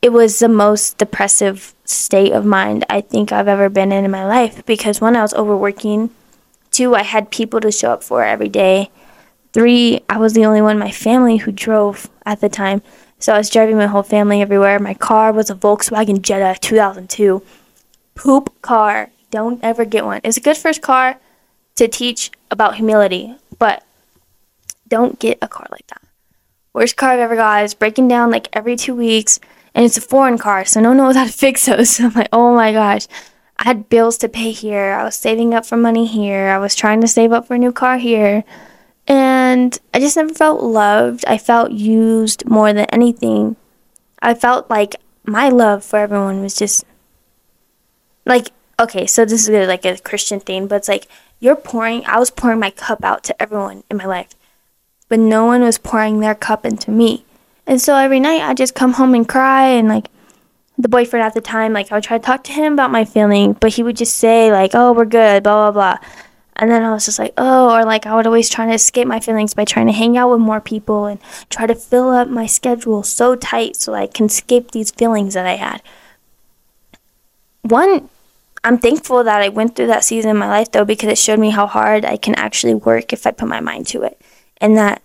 [0.00, 4.10] It was the most depressive state of mind I think I've ever been in in
[4.10, 6.10] my life because one, I was overworking.
[6.72, 8.90] Two, I had people to show up for every day.
[9.52, 12.82] Three, I was the only one in my family who drove at the time.
[13.20, 14.80] So I was driving my whole family everywhere.
[14.80, 17.42] My car was a Volkswagen Jetta 2002
[18.22, 19.10] poop car.
[19.32, 20.20] Don't ever get one.
[20.22, 21.18] It's a good first car
[21.74, 23.82] to teach about humility, but
[24.86, 26.02] don't get a car like that.
[26.72, 29.40] Worst car I've ever got is breaking down like every two weeks,
[29.74, 31.90] and it's a foreign car, so no one knows how to fix those.
[31.90, 33.08] So I'm like, oh my gosh.
[33.58, 34.92] I had bills to pay here.
[34.92, 36.48] I was saving up for money here.
[36.48, 38.44] I was trying to save up for a new car here.
[39.06, 41.24] And I just never felt loved.
[41.26, 43.56] I felt used more than anything.
[44.20, 46.84] I felt like my love for everyone was just
[48.24, 51.06] like okay, so this is like a Christian thing, but it's like
[51.40, 52.04] you're pouring.
[52.06, 54.34] I was pouring my cup out to everyone in my life,
[55.08, 57.24] but no one was pouring their cup into me.
[57.66, 60.08] And so every night I just come home and cry and like
[60.78, 63.04] the boyfriend at the time, like I would try to talk to him about my
[63.04, 66.08] feeling, but he would just say like, "Oh, we're good," blah blah blah.
[66.56, 69.06] And then I was just like, oh, or like I would always try to escape
[69.06, 72.28] my feelings by trying to hang out with more people and try to fill up
[72.28, 75.82] my schedule so tight so I can escape these feelings that I had.
[77.62, 78.08] One
[78.64, 81.40] I'm thankful that I went through that season in my life though because it showed
[81.40, 84.20] me how hard I can actually work if I put my mind to it.
[84.58, 85.02] And that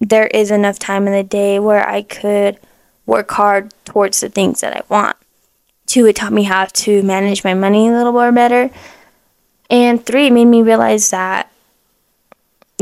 [0.00, 2.58] there is enough time in the day where I could
[3.06, 5.16] work hard towards the things that I want.
[5.86, 8.70] Two, it taught me how to manage my money a little more better.
[9.68, 11.52] And three, it made me realize that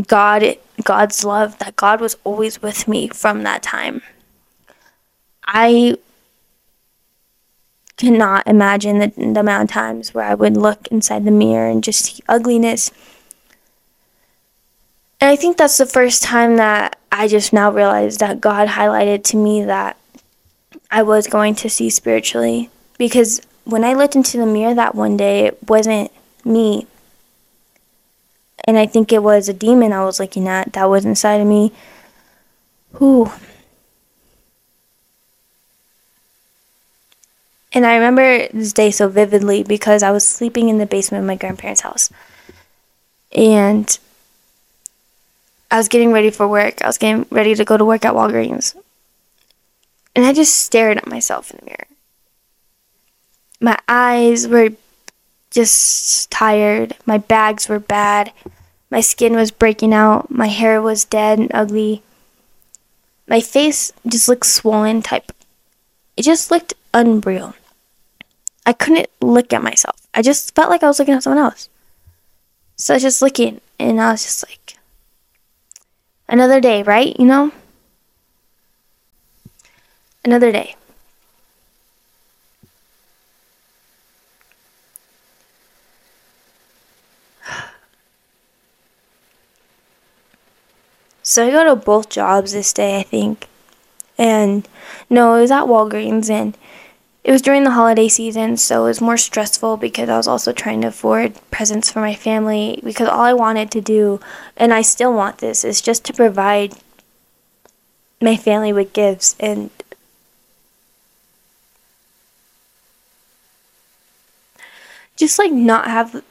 [0.07, 4.03] God God's love, that God was always with me from that time.
[5.45, 5.97] I
[7.96, 11.85] cannot imagine the, the amount of times where I would look inside the mirror and
[11.85, 12.90] just see ugliness.
[15.20, 19.22] And I think that's the first time that I just now realized that God highlighted
[19.24, 19.96] to me that
[20.90, 22.70] I was going to see spiritually.
[22.98, 26.11] Because when I looked into the mirror that one day, it wasn't
[26.44, 26.87] me.
[28.64, 31.46] And I think it was a demon I was looking at that was inside of
[31.46, 31.72] me.
[32.98, 33.31] Whew.
[37.75, 41.27] And I remember this day so vividly because I was sleeping in the basement of
[41.27, 42.11] my grandparents' house.
[43.35, 43.99] And
[45.71, 46.83] I was getting ready for work.
[46.83, 48.77] I was getting ready to go to work at Walgreens.
[50.15, 51.87] And I just stared at myself in the mirror.
[53.59, 54.71] My eyes were
[55.51, 56.95] just tired.
[57.07, 58.33] My bags were bad.
[58.91, 60.31] My skin was breaking out.
[60.31, 62.03] My hair was dead and ugly.
[63.27, 65.33] My face just looked swollen type.
[66.19, 67.55] It just looked unreal.
[68.64, 69.96] I couldn't look at myself.
[70.14, 71.68] I just felt like I was looking at someone else.
[72.77, 74.77] So I was just looking, and I was just like,
[76.29, 77.18] another day, right?
[77.18, 77.53] You know?
[80.25, 80.77] Another day.
[91.22, 93.48] So I go to both jobs this day, I think.
[94.18, 94.68] And
[95.09, 96.57] no, it was at Walgreens, and
[97.25, 100.53] it was during the holiday season, so it was more stressful because I was also
[100.53, 102.81] trying to afford presents for my family.
[102.83, 104.21] Because all I wanted to do,
[104.57, 106.75] and I still want this, is just to provide
[108.21, 109.71] my family with gifts and
[115.17, 116.23] just like not have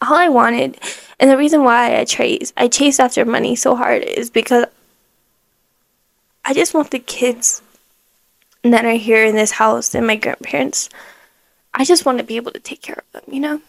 [0.00, 0.78] all I wanted
[1.20, 4.64] and the reason why I chase I chase after money so hard is because
[6.44, 7.62] I just want the kids
[8.62, 10.88] that are here in this house and my grandparents,
[11.74, 13.60] I just want to be able to take care of them, you know?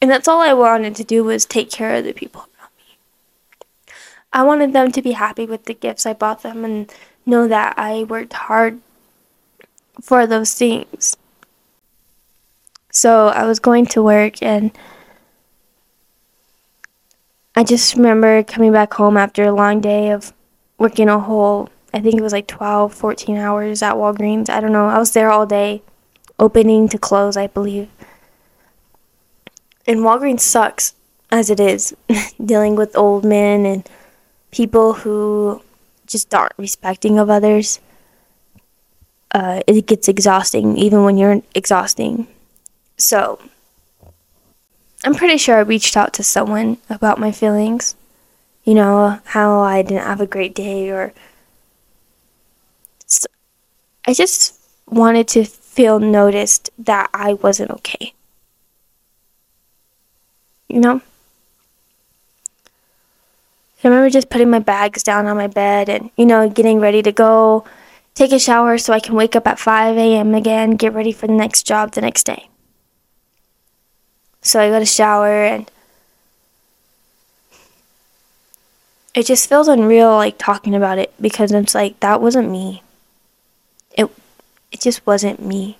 [0.00, 3.94] And that's all I wanted to do was take care of the people around me.
[4.32, 6.92] I wanted them to be happy with the gifts I bought them and
[7.24, 8.80] know that I worked hard
[10.00, 11.16] for those things.
[12.90, 14.70] So I was going to work and
[17.54, 20.32] I just remember coming back home after a long day of
[20.78, 24.48] working a whole I think it was like 12, 14 hours at Walgreens.
[24.48, 24.88] I don't know.
[24.88, 25.82] I was there all day,
[26.38, 27.88] opening to close, I believe.
[29.86, 30.94] And Walgreens sucks
[31.30, 31.94] as it is,
[32.44, 33.88] dealing with old men and
[34.50, 35.62] people who
[36.06, 37.80] just aren't respecting of others.
[39.34, 42.26] Uh, it gets exhausting, even when you're exhausting.
[42.98, 43.40] So,
[45.04, 47.96] I'm pretty sure I reached out to someone about my feelings.
[48.64, 51.12] You know, how I didn't have a great day, or
[54.06, 58.14] I just wanted to feel noticed that I wasn't okay.
[60.68, 61.02] You know?
[63.84, 67.02] I remember just putting my bags down on my bed and, you know, getting ready
[67.02, 67.64] to go
[68.14, 70.34] take a shower so I can wake up at 5 a.m.
[70.34, 72.48] again, get ready for the next job the next day.
[74.40, 75.70] So I go to shower and
[79.14, 82.82] it just feels unreal like talking about it because it's like that wasn't me.
[83.96, 84.10] It
[84.70, 85.78] it just wasn't me.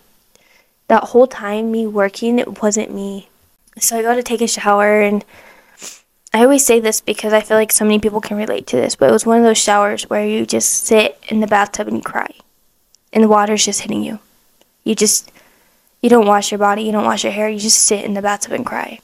[0.89, 3.29] That whole time me working it wasn't me.
[3.79, 5.25] So I go to take a shower and
[6.35, 8.97] I always say this because I feel like so many people can relate to this,
[8.97, 11.99] but it was one of those showers where you just sit in the bathtub and
[11.99, 12.31] you cry.
[13.13, 14.19] And the water's just hitting you.
[14.85, 15.31] You just
[16.01, 18.23] you don't wash your body, you don't wash your hair, you just sit in the
[18.23, 19.01] bathtub and cry.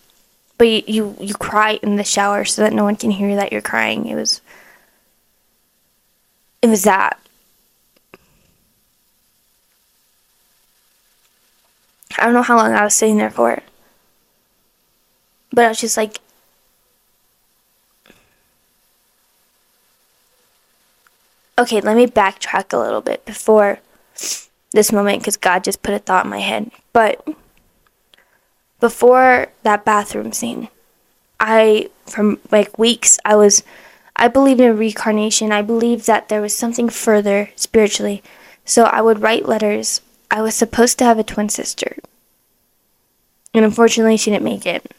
[0.57, 3.53] But you, you, you cry in the shower so that no one can hear that
[3.53, 4.07] you're crying.
[4.07, 4.40] It was
[6.61, 7.21] it was that.
[12.18, 13.62] I don't know how long I was sitting there for.
[15.52, 16.20] But I was just like
[21.59, 23.81] Okay, let me backtrack a little bit before
[24.70, 26.70] this moment because God just put a thought in my head.
[26.92, 27.26] But
[28.78, 30.68] before that bathroom scene,
[31.40, 33.64] I, from like weeks, I was,
[34.14, 35.50] I believed in reincarnation.
[35.50, 38.22] I believed that there was something further spiritually.
[38.64, 40.00] So I would write letters.
[40.31, 41.96] I was supposed to have a twin sister.
[43.54, 44.92] And unfortunately, she didn't make it.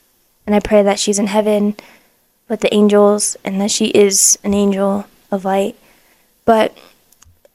[0.45, 1.75] And I pray that she's in heaven
[2.47, 5.75] with the angels and that she is an angel of light.
[6.45, 6.77] But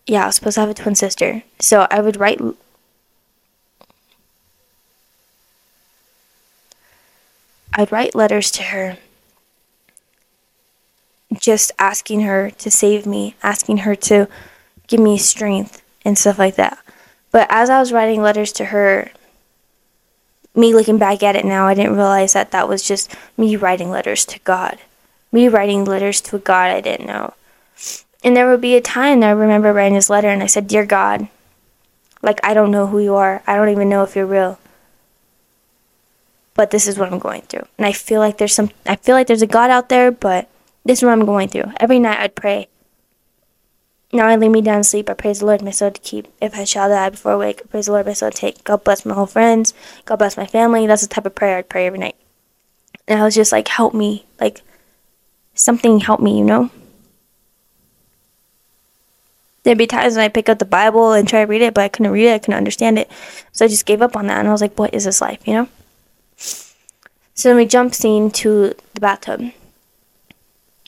[0.07, 1.43] yeah, I was supposed to have a twin sister.
[1.59, 2.41] So I would write.
[7.77, 8.99] I'd write letters to her
[11.39, 14.29] just asking her to save me, asking her to
[14.87, 16.79] give me strength and stuff like that.
[17.33, 19.11] But as I was writing letters to her,
[20.55, 23.91] me looking back at it now, I didn't realize that that was just me writing
[23.91, 24.79] letters to God.
[25.33, 27.35] Me writing letters to a God I didn't know.
[28.23, 30.67] And there would be a time that I remember writing this letter and I said,
[30.67, 31.29] Dear God,
[32.23, 33.43] like, I don't know who you are.
[33.47, 34.59] I don't even know if you're real.
[36.55, 37.67] But this is what I'm going through.
[37.77, 40.49] And I feel like there's some, I feel like there's a God out there, but
[40.85, 41.73] this is what I'm going through.
[41.79, 42.69] Every night I'd pray.
[44.15, 45.11] Now I lay me down to sleep.
[45.11, 46.29] I praise the Lord, my soul to keep.
[46.41, 48.63] If I shall die before I wake, I praise the Lord, my soul to take.
[48.63, 49.75] God bless my whole friends.
[50.05, 50.87] God bless my family.
[50.87, 52.15] That's the type of prayer I'd pray every night.
[53.09, 54.25] And I was just like, help me.
[54.41, 54.63] Like,
[55.55, 56.71] something help me, you know?
[59.65, 61.83] There'd be times when I pick up the Bible and try to read it, but
[61.83, 62.35] I couldn't read it.
[62.35, 63.11] I couldn't understand it.
[63.51, 64.39] So I just gave up on that.
[64.39, 65.69] And I was like, what is this life, you know?
[66.37, 69.51] So then we jump scene to the bathtub.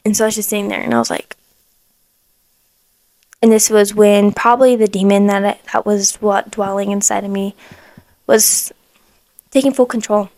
[0.05, 1.35] And so I was just sitting there and I was like,
[3.43, 7.55] and this was when probably the demon that that was what dwelling inside of me
[8.27, 8.73] was
[9.51, 10.31] taking full control.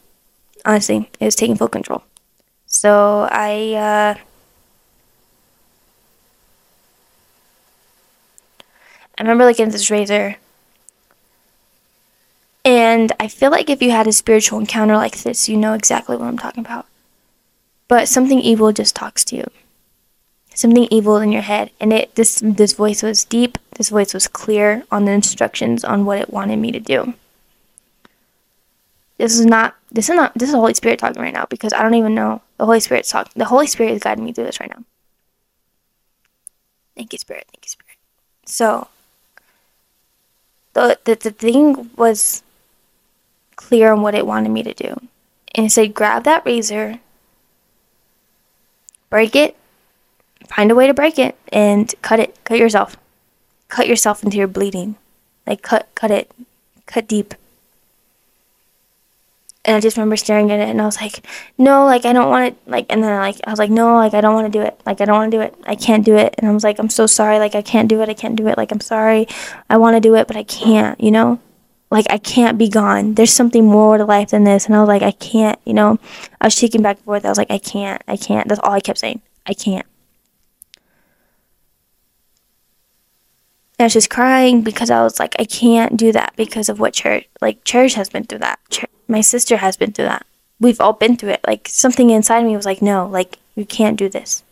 [0.65, 2.03] Honestly, it was taking full control.
[2.67, 4.21] So I uh,
[9.19, 10.37] I remember looking at this razor.
[12.65, 16.17] And I feel like if you had a spiritual encounter like this, you know exactly
[16.17, 16.87] what I'm talking about.
[17.89, 19.51] But something evil just talks to you.
[20.59, 21.71] Something evil in your head.
[21.79, 26.05] And it this this voice was deep, this voice was clear on the instructions on
[26.05, 27.14] what it wanted me to do.
[29.18, 31.73] This is not this is not this is the Holy Spirit talking right now because
[31.73, 33.31] I don't even know the Holy Spirit's talking.
[33.37, 34.83] The Holy Spirit is guiding me through this right now.
[36.97, 37.47] Thank you, Spirit.
[37.53, 37.99] Thank you, Spirit.
[38.44, 38.88] So
[40.73, 42.42] the, the, the thing was
[43.55, 44.96] clear on what it wanted me to do.
[45.54, 46.98] And it said, grab that razor,
[49.09, 49.56] break it,
[50.47, 52.37] find a way to break it, and cut it.
[52.45, 52.97] Cut yourself.
[53.69, 54.97] Cut yourself into your bleeding.
[55.47, 56.31] Like, cut, cut it.
[56.87, 57.35] Cut deep.
[59.65, 61.27] And I just remember staring at it and I was like,
[61.59, 64.15] no, like, I don't want to, like, and then like, I was like, no, like,
[64.15, 64.81] I don't want to do it.
[64.87, 65.55] Like, I don't want to do it.
[65.67, 66.35] I can't do it.
[66.39, 67.39] And I was like, I'm so sorry.
[67.39, 68.09] Like, I can't do it.
[68.09, 68.57] I can't do it.
[68.57, 69.29] Like, I'm sorry.
[69.69, 71.39] I want to do it, but I can't, you know?
[71.91, 73.15] Like, I can't be gone.
[73.15, 74.65] There's something more to life than this.
[74.65, 75.99] And I was like, I can't, you know?
[76.41, 77.27] I was shaking back and forth.
[77.27, 78.01] I was like, I can't.
[78.09, 78.49] I can't.
[78.49, 79.21] That's all I kept saying.
[79.45, 79.85] I can't.
[83.79, 86.81] And I was just crying because I was like, I can't do that because of
[86.81, 88.58] what church, like, church has been through that.
[89.06, 90.26] My sister has been through that.
[90.58, 91.40] We've all been through it.
[91.46, 94.42] Like, something inside me was like, no, like, you can't do this.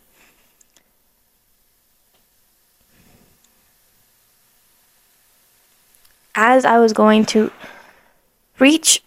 [6.33, 7.51] As I was going to
[8.59, 9.03] reach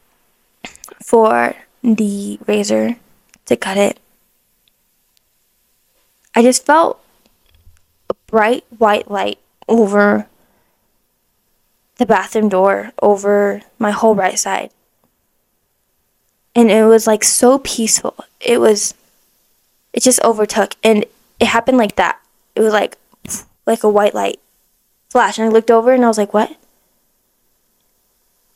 [1.03, 2.97] for the razor
[3.47, 3.99] to cut it,
[6.35, 7.01] I just felt
[8.11, 9.39] a bright white light
[9.71, 10.27] over
[11.97, 14.71] the bathroom door, over my whole right side.
[16.55, 18.17] And it was like so peaceful.
[18.41, 18.95] It was,
[19.93, 20.75] it just overtook.
[20.83, 21.05] And
[21.39, 22.21] it happened like that.
[22.55, 22.99] It was like,
[23.67, 24.41] like a white light
[25.09, 25.39] flash.
[25.39, 26.57] And I looked over and I was like, what?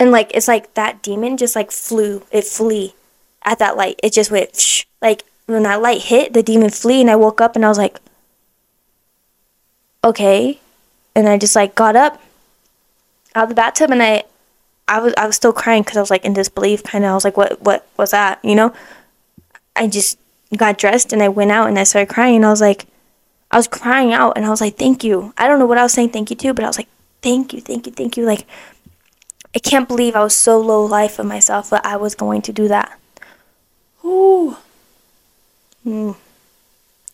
[0.00, 2.94] And like, it's like that demon just like flew, it flee
[3.44, 4.00] at that light.
[4.02, 7.00] It just went, like when that light hit, the demon flee.
[7.00, 7.98] And I woke up and I was like,
[10.02, 10.60] okay.
[11.14, 12.20] And I just like got up
[13.34, 14.24] out of the bathtub and I,
[14.86, 17.10] I was I was still crying because I was like in disbelief kind of.
[17.10, 18.38] I was like, what what was that?
[18.44, 18.74] You know.
[19.76, 20.18] I just
[20.56, 22.86] got dressed and I went out and I started crying and I was like,
[23.50, 25.32] I was crying out and I was like, thank you.
[25.36, 26.88] I don't know what I was saying thank you to, but I was like,
[27.22, 28.24] thank you, thank you, thank you.
[28.24, 28.46] Like,
[29.54, 32.52] I can't believe I was so low life of myself that I was going to
[32.52, 32.98] do that.
[34.04, 34.56] Ooh.
[35.86, 36.16] Mm.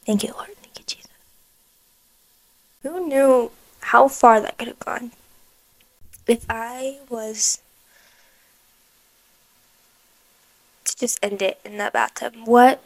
[0.07, 0.49] Thank you, Lord.
[0.63, 1.11] Thank you, Jesus.
[2.83, 3.51] Who knew
[3.91, 5.11] how far that could have gone?
[6.29, 7.61] If I was
[10.85, 12.81] to just end it in that bathtub, what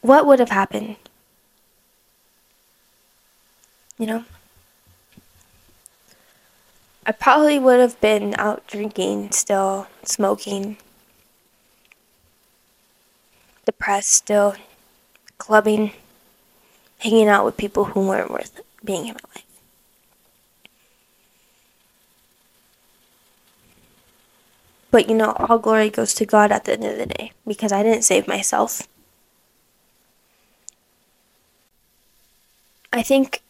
[0.00, 0.96] what would have happened?
[3.98, 4.24] You know?
[7.04, 10.78] I probably would have been out drinking still, smoking,
[13.66, 14.54] depressed still,
[15.36, 15.92] clubbing,
[17.00, 19.47] hanging out with people who weren't worth being in my life.
[24.90, 27.72] But you know, all glory goes to God at the end of the day because
[27.72, 28.88] I didn't save myself.
[32.92, 33.42] I think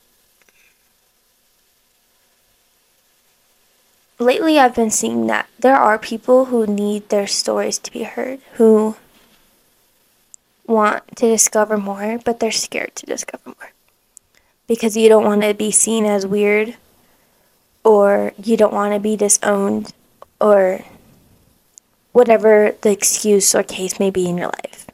[4.19, 8.41] lately I've been seeing that there are people who need their stories to be heard,
[8.55, 8.97] who
[10.67, 13.73] want to discover more, but they're scared to discover more.
[14.67, 16.77] Because you don't want to be seen as weird,
[17.85, 19.95] or you don't want to be disowned,
[20.41, 20.85] or
[22.19, 24.89] whatever the excuse or case may be in your life.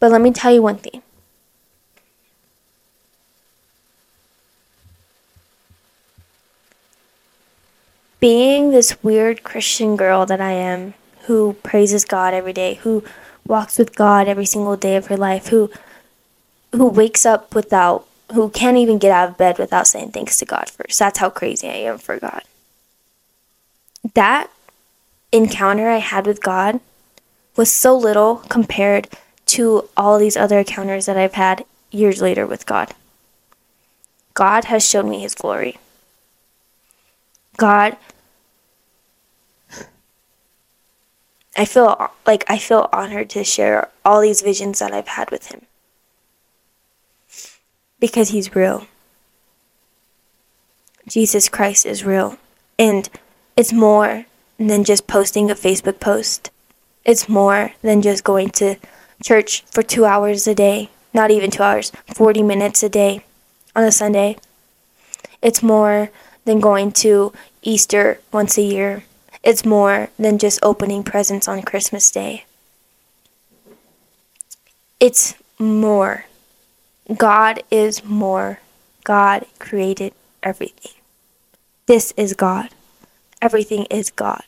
[0.00, 1.02] But let me tell you one thing.
[8.18, 10.94] Being this weird Christian girl that I am,
[11.26, 13.04] who praises God every day, who
[13.46, 15.70] walks with God every single day of her life, who
[16.72, 20.46] who wakes up without who can't even get out of bed without saying thanks to
[20.46, 20.98] God first.
[20.98, 22.42] That's how crazy I am for God.
[24.14, 24.50] That
[25.34, 26.80] encounter I had with God
[27.56, 29.08] was so little compared
[29.46, 32.94] to all these other encounters that I've had years later with God.
[34.34, 35.78] God has shown me his glory.
[37.56, 37.96] God
[41.56, 45.52] I feel like I feel honored to share all these visions that I've had with
[45.52, 45.62] him.
[48.00, 48.88] Because he's real.
[51.06, 52.38] Jesus Christ is real.
[52.76, 53.08] And
[53.56, 54.26] it's more
[54.58, 56.50] than just posting a Facebook post.
[57.04, 58.76] It's more than just going to
[59.22, 63.24] church for two hours a day, not even two hours, 40 minutes a day
[63.74, 64.36] on a Sunday.
[65.42, 66.10] It's more
[66.44, 67.32] than going to
[67.62, 69.04] Easter once a year.
[69.42, 72.46] It's more than just opening presents on Christmas Day.
[75.00, 76.24] It's more.
[77.14, 78.60] God is more.
[79.04, 80.92] God created everything.
[81.86, 82.70] This is God.
[83.44, 84.44] Everything is God.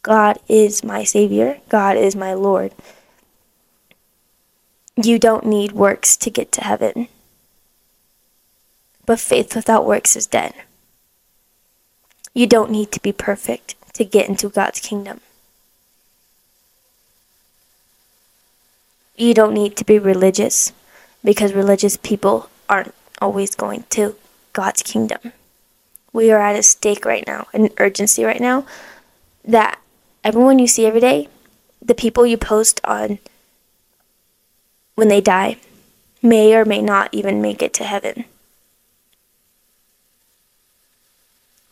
[0.00, 1.58] God is my Savior.
[1.68, 2.72] God is my Lord.
[4.96, 7.08] You don't need works to get to heaven.
[9.04, 10.54] But faith without works is dead.
[12.32, 15.20] You don't need to be perfect to get into God's kingdom.
[19.14, 20.72] You don't need to be religious
[21.22, 24.16] because religious people aren't always going to
[24.54, 25.32] God's kingdom.
[26.12, 28.66] We are at a stake right now, an urgency right now,
[29.44, 29.78] that
[30.24, 31.28] everyone you see every day,
[31.82, 33.18] the people you post on
[34.94, 35.58] when they die,
[36.22, 38.24] may or may not even make it to heaven.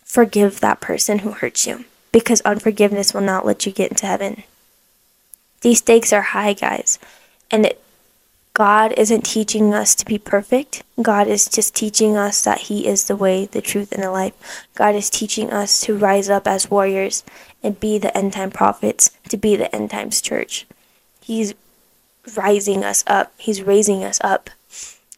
[0.04, 4.44] Forgive that person who hurts you because unforgiveness will not let you get into heaven.
[5.60, 6.98] These stakes are high, guys,
[7.50, 7.82] and it,
[8.56, 10.82] God isn't teaching us to be perfect.
[11.02, 14.32] God is just teaching us that He is the way, the truth, and the life.
[14.74, 17.22] God is teaching us to rise up as warriors
[17.62, 20.66] and be the end time prophets, to be the end times church.
[21.20, 21.52] He's
[22.34, 24.48] rising us up, He's raising us up.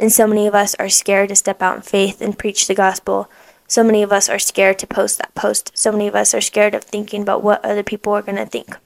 [0.00, 2.74] And so many of us are scared to step out in faith and preach the
[2.74, 3.30] gospel.
[3.68, 5.78] So many of us are scared to post that post.
[5.78, 8.46] So many of us are scared of thinking about what other people are going to
[8.46, 8.76] think.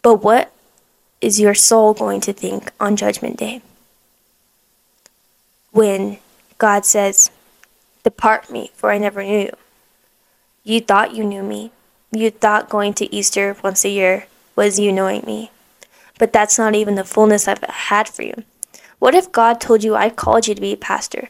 [0.00, 0.50] But what
[1.20, 3.62] is your soul going to think on Judgment Day?
[5.72, 6.18] When
[6.58, 7.30] God says,
[8.04, 9.56] Depart me, for I never knew you.
[10.64, 11.72] You thought you knew me.
[12.12, 15.50] You thought going to Easter once a year was you knowing me.
[16.18, 18.44] But that's not even the fullness I've had for you.
[18.98, 21.28] What if God told you, I called you to be a pastor?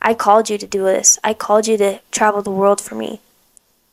[0.00, 1.18] I called you to do this.
[1.24, 3.20] I called you to travel the world for me.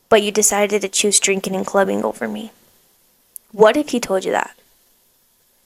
[0.10, 2.52] But you decided to choose drinking and clubbing over me.
[3.52, 4.56] What if He told you that?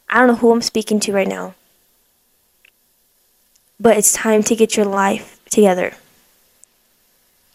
[0.09, 1.55] I don't know who I'm speaking to right now.
[3.79, 5.93] But it's time to get your life together.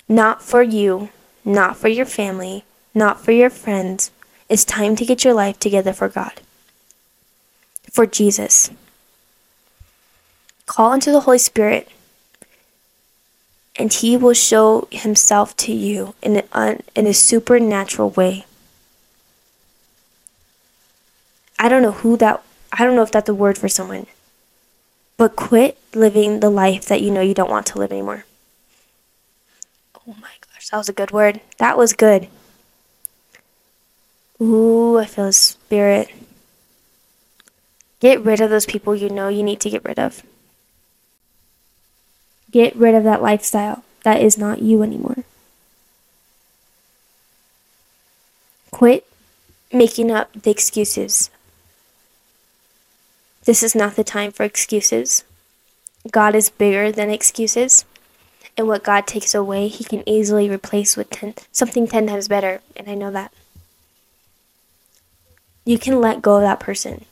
[0.09, 1.11] Not for you,
[1.44, 4.11] not for your family, not for your friends.
[4.48, 6.40] It's time to get your life together for God.
[7.90, 8.70] For Jesus.
[10.66, 11.88] Call into the Holy Spirit,
[13.76, 16.42] and He will show Himself to you in
[16.94, 18.46] in a supernatural way.
[21.59, 22.42] I don't know who that,
[22.72, 24.07] I don't know if that's a word for someone,
[25.16, 28.24] but quit living the life that you know you don't want to live anymore.
[30.07, 31.40] Oh my gosh, that was a good word.
[31.59, 32.28] That was good.
[34.40, 36.11] Ooh, I feel a spirit.
[38.00, 40.22] Get rid of those people you know you need to get rid of.
[42.50, 45.24] Get rid of that lifestyle that is not you anymore.
[48.70, 49.07] Quit
[49.72, 51.30] making up the excuses
[53.45, 55.24] this is not the time for excuses.
[56.11, 57.84] God is bigger than excuses.
[58.57, 62.61] And what God takes away, He can easily replace with ten, something 10 times better.
[62.76, 63.32] And I know that.
[65.64, 67.05] You can let go of that person.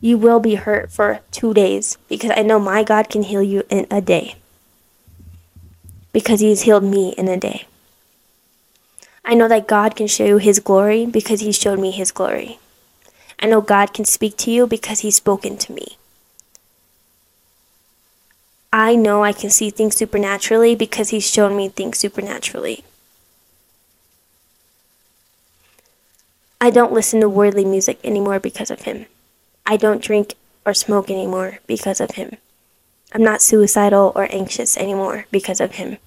[0.00, 3.62] You will be hurt for two days because I know my God can heal you
[3.70, 4.36] in a day.
[6.12, 7.66] Because He's healed me in a day.
[9.24, 12.58] I know that God can show you His glory because He showed me His glory.
[13.42, 15.98] I know God can speak to you because He's spoken to me.
[18.72, 22.84] I know I can see things supernaturally because He's shown me things supernaturally.
[26.60, 29.06] I don't listen to worldly music anymore because of Him.
[29.66, 32.36] I don't drink or smoke anymore because of Him.
[33.12, 35.98] I'm not suicidal or anxious anymore because of Him.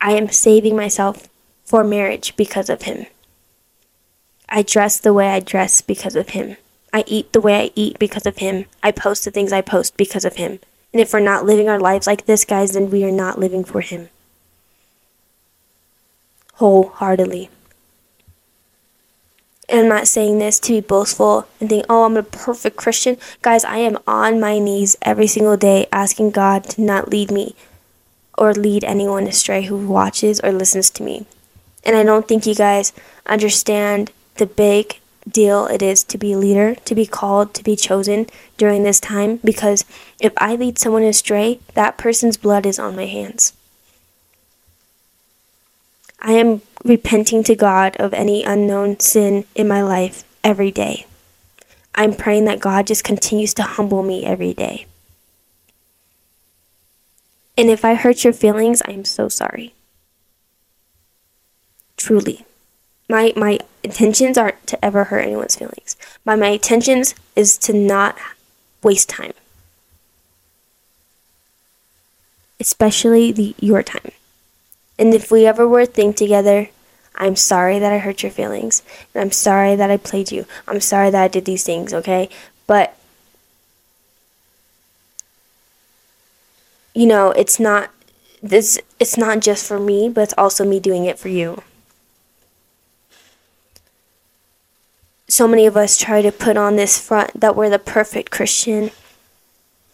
[0.00, 1.28] I am saving myself
[1.64, 3.06] for marriage because of Him.
[4.54, 6.58] I dress the way I dress because of him.
[6.92, 8.66] I eat the way I eat because of him.
[8.82, 10.60] I post the things I post because of him.
[10.92, 13.64] And if we're not living our lives like this, guys, then we are not living
[13.64, 14.10] for him.
[16.56, 17.48] Wholeheartedly.
[19.70, 23.16] And I'm not saying this to be boastful and think, oh, I'm a perfect Christian.
[23.40, 27.56] Guys, I am on my knees every single day asking God to not lead me
[28.36, 31.24] or lead anyone astray who watches or listens to me.
[31.84, 32.92] And I don't think you guys
[33.24, 37.76] understand the big deal it is to be a leader, to be called, to be
[37.76, 38.26] chosen
[38.56, 39.84] during this time because
[40.20, 43.52] if I lead someone astray, that person's blood is on my hands.
[46.20, 51.06] I am repenting to God of any unknown sin in my life every day.
[51.94, 54.86] I'm praying that God just continues to humble me every day.
[57.58, 59.74] And if I hurt your feelings, I'm so sorry.
[61.96, 62.46] Truly
[63.12, 65.96] my my intentions aren't to ever hurt anyone's feelings.
[66.24, 68.16] But my intentions is to not
[68.82, 69.34] waste time.
[72.58, 74.12] Especially the your time.
[74.98, 76.70] And if we ever were a thing together,
[77.14, 78.82] I'm sorry that I hurt your feelings.
[79.14, 80.46] And I'm sorry that I played you.
[80.66, 82.30] I'm sorry that I did these things, okay?
[82.66, 82.96] But
[86.94, 87.90] you know, it's not
[88.42, 91.62] this it's not just for me, but it's also me doing it for you.
[95.32, 98.90] So many of us try to put on this front that we're the perfect Christian,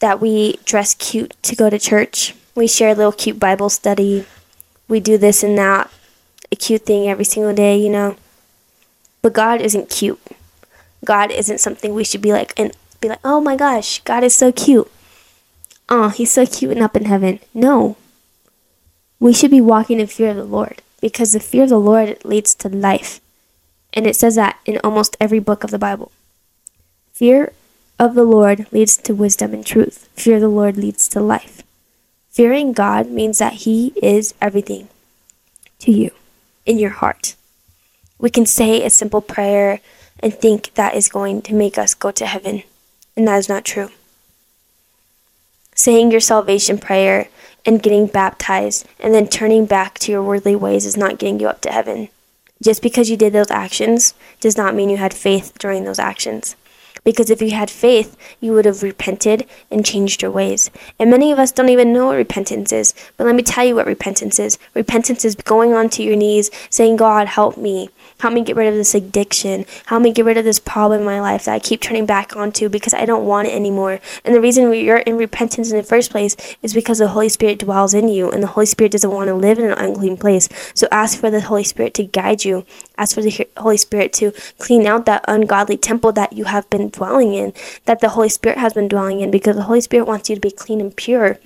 [0.00, 4.26] that we dress cute to go to church, we share a little cute Bible study,
[4.88, 5.92] we do this and that,
[6.50, 8.16] a cute thing every single day, you know.
[9.22, 10.20] But God isn't cute.
[11.04, 14.34] God isn't something we should be like and be like, oh my gosh, God is
[14.34, 14.90] so cute.
[15.88, 17.38] Oh, he's so cute and up in heaven.
[17.54, 17.96] No.
[19.20, 22.24] We should be walking in fear of the Lord because the fear of the Lord
[22.24, 23.20] leads to life.
[23.98, 26.12] And it says that in almost every book of the Bible.
[27.12, 27.52] Fear
[27.98, 30.08] of the Lord leads to wisdom and truth.
[30.14, 31.64] Fear of the Lord leads to life.
[32.30, 34.86] Fearing God means that He is everything
[35.80, 36.12] to you
[36.64, 37.34] in your heart.
[38.20, 39.80] We can say a simple prayer
[40.20, 42.62] and think that is going to make us go to heaven,
[43.16, 43.90] and that is not true.
[45.74, 47.30] Saying your salvation prayer
[47.66, 51.48] and getting baptized and then turning back to your worldly ways is not getting you
[51.48, 52.10] up to heaven.
[52.62, 56.56] Just because you did those actions does not mean you had faith during those actions.
[57.04, 60.70] Because if you had faith, you would have repented and changed your ways.
[60.98, 62.94] And many of us don't even know what repentance is.
[63.16, 64.58] But let me tell you what repentance is.
[64.74, 67.90] Repentance is going onto your knees, saying, God, help me.
[68.20, 69.64] Help me get rid of this addiction.
[69.86, 72.34] Help me get rid of this problem in my life that I keep turning back
[72.34, 74.00] onto because I don't want it anymore.
[74.24, 77.60] And the reason you're in repentance in the first place is because the Holy Spirit
[77.60, 80.48] dwells in you, and the Holy Spirit doesn't want to live in an unclean place.
[80.74, 82.66] So ask for the Holy Spirit to guide you.
[82.96, 86.88] Ask for the Holy Spirit to clean out that ungodly temple that you have been
[86.88, 87.52] dwelling in,
[87.84, 90.40] that the Holy Spirit has been dwelling in, because the Holy Spirit wants you to
[90.40, 91.38] be clean and pure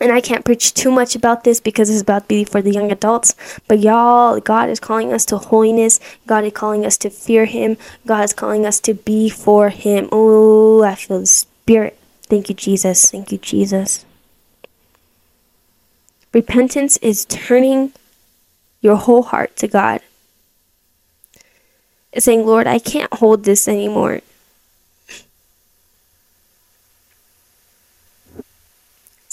[0.00, 2.92] and I can't preach too much about this because it's about be for the young
[2.92, 3.34] adults.
[3.66, 5.98] But y'all, God is calling us to holiness.
[6.26, 7.76] God is calling us to fear Him.
[8.06, 10.08] God is calling us to be for Him.
[10.12, 11.98] Oh, I feel the Spirit.
[12.22, 13.10] Thank you, Jesus.
[13.10, 14.04] Thank you, Jesus.
[16.32, 17.92] Repentance is turning
[18.80, 20.00] your whole heart to God.
[22.12, 24.20] It's saying, Lord, I can't hold this anymore.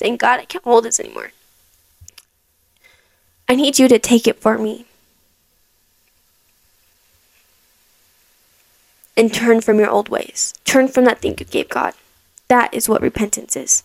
[0.06, 1.32] Saying, God, I can't hold this anymore.
[3.50, 4.86] I need you to take it for me.
[9.18, 10.54] And turn from your old ways.
[10.64, 11.96] Turn from that thing you gave God.
[12.50, 13.84] That is what repentance is.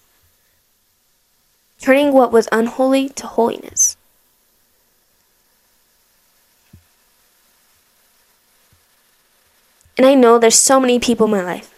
[1.81, 3.97] Turning what was unholy to holiness.
[9.97, 11.73] And I know there's so many people in my life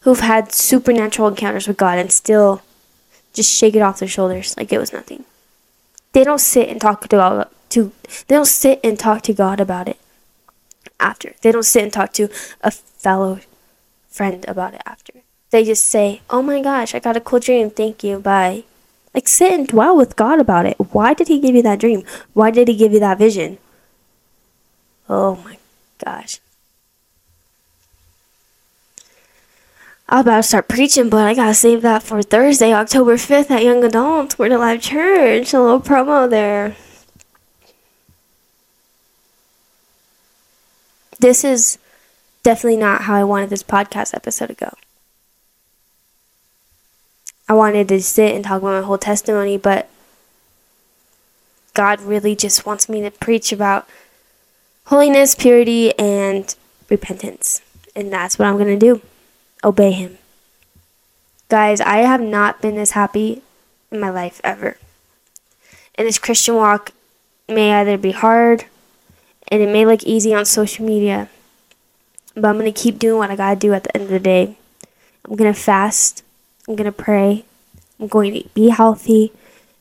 [0.00, 2.62] who've had supernatural encounters with God and still
[3.36, 5.24] just shake it off their shoulders like it was nothing.
[6.12, 7.92] They don't sit and talk to God to
[8.26, 9.98] they don't sit and talk to God about it
[10.98, 11.34] after.
[11.42, 12.28] They don't sit and talk to
[12.62, 13.40] a fellow
[14.08, 15.12] friend about it after.
[15.50, 17.70] They just say, "Oh my gosh, I got a cool dream.
[17.70, 18.18] Thank you.
[18.18, 18.64] Bye."
[19.14, 20.76] Like sit and dwell with God about it.
[20.92, 22.02] Why did he give you that dream?
[22.34, 23.58] Why did he give you that vision?
[25.08, 25.58] Oh my
[26.04, 26.40] gosh.
[30.08, 33.50] I was about to start preaching, but I gotta save that for Thursday, October 5th
[33.50, 34.38] at Young Adults.
[34.38, 35.52] Word Alive Church.
[35.52, 36.76] A little promo there.
[41.18, 41.78] This is
[42.44, 44.72] definitely not how I wanted this podcast episode to go.
[47.48, 49.88] I wanted to sit and talk about my whole testimony, but
[51.74, 53.88] God really just wants me to preach about
[54.84, 56.54] holiness, purity, and
[56.88, 57.60] repentance.
[57.96, 59.02] And that's what I'm going to do
[59.66, 60.16] obey Him.
[61.50, 63.42] Guys, I have not been this happy
[63.90, 64.78] in my life ever.
[65.96, 66.92] And this Christian walk
[67.48, 68.64] may either be hard
[69.48, 71.28] and it may look easy on social media,
[72.34, 74.10] but I'm going to keep doing what I got to do at the end of
[74.10, 74.56] the day.
[75.24, 76.22] I'm going to fast.
[76.66, 77.44] I'm going to pray.
[77.98, 79.32] I'm going to be healthy,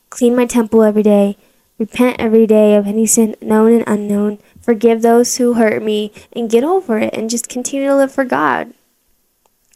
[0.10, 1.36] clean my temple every day,
[1.78, 6.50] repent every day of any sin known and unknown, forgive those who hurt me, and
[6.50, 8.74] get over it and just continue to live for God.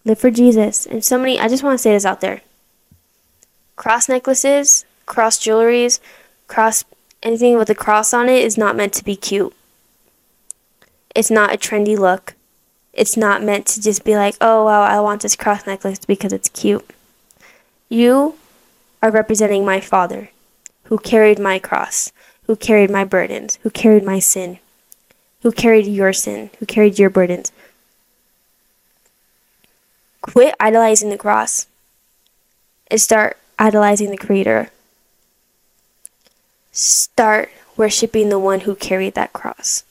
[0.05, 0.85] Live for Jesus.
[0.85, 2.41] And so many, I just want to say this out there.
[3.75, 5.99] Cross necklaces, cross jewelries,
[6.47, 6.83] cross
[7.21, 9.53] anything with a cross on it is not meant to be cute.
[11.15, 12.35] It's not a trendy look.
[12.93, 16.33] It's not meant to just be like, oh, wow, I want this cross necklace because
[16.33, 16.89] it's cute.
[17.87, 18.35] You
[19.01, 20.29] are representing my Father,
[20.83, 22.11] who carried my cross,
[22.43, 24.59] who carried my burdens, who carried my sin,
[25.41, 27.51] who carried your sin, who carried your burdens,
[30.21, 31.67] Quit idolizing the cross
[32.89, 34.69] and start idolizing the Creator.
[36.71, 39.83] Start worshiping the one who carried that cross.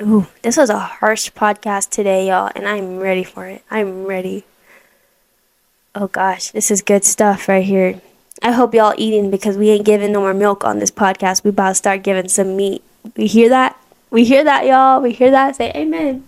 [0.00, 3.64] Ooh, this was a harsh podcast today, y'all, and I'm ready for it.
[3.68, 4.44] I'm ready.
[5.92, 8.00] Oh gosh, this is good stuff right here.
[8.40, 11.42] I hope y'all eating because we ain't giving no more milk on this podcast.
[11.42, 12.84] We about to start giving some meat.
[13.16, 13.76] We hear that?
[14.10, 15.02] We hear that, y'all.
[15.02, 15.56] We hear that.
[15.56, 16.27] Say amen.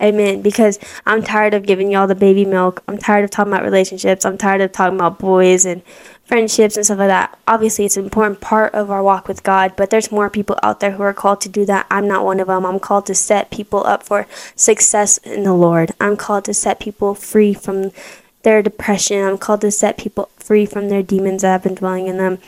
[0.00, 0.40] Amen.
[0.40, 2.82] Because I'm tired of giving y'all the baby milk.
[2.88, 4.24] I'm tired of talking about relationships.
[4.24, 5.82] I'm tired of talking about boys and
[6.24, 7.38] friendships and stuff like that.
[7.46, 10.80] Obviously, it's an important part of our walk with God, but there's more people out
[10.80, 11.86] there who are called to do that.
[11.90, 12.64] I'm not one of them.
[12.64, 15.90] I'm called to set people up for success in the Lord.
[16.00, 17.90] I'm called to set people free from
[18.42, 19.22] their depression.
[19.22, 22.38] I'm called to set people free from their demons that have been dwelling in them.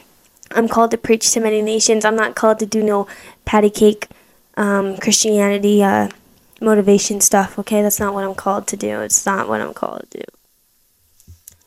[0.53, 2.05] I'm called to preach to many nations.
[2.05, 3.07] I'm not called to do no
[3.45, 4.09] patty cake
[4.57, 5.83] um, Christianity.
[5.83, 6.09] Uh,
[6.63, 7.83] motivation stuff, okay?
[7.83, 9.01] That's not what I'm called to do.
[9.01, 10.25] It's not what I'm called to do.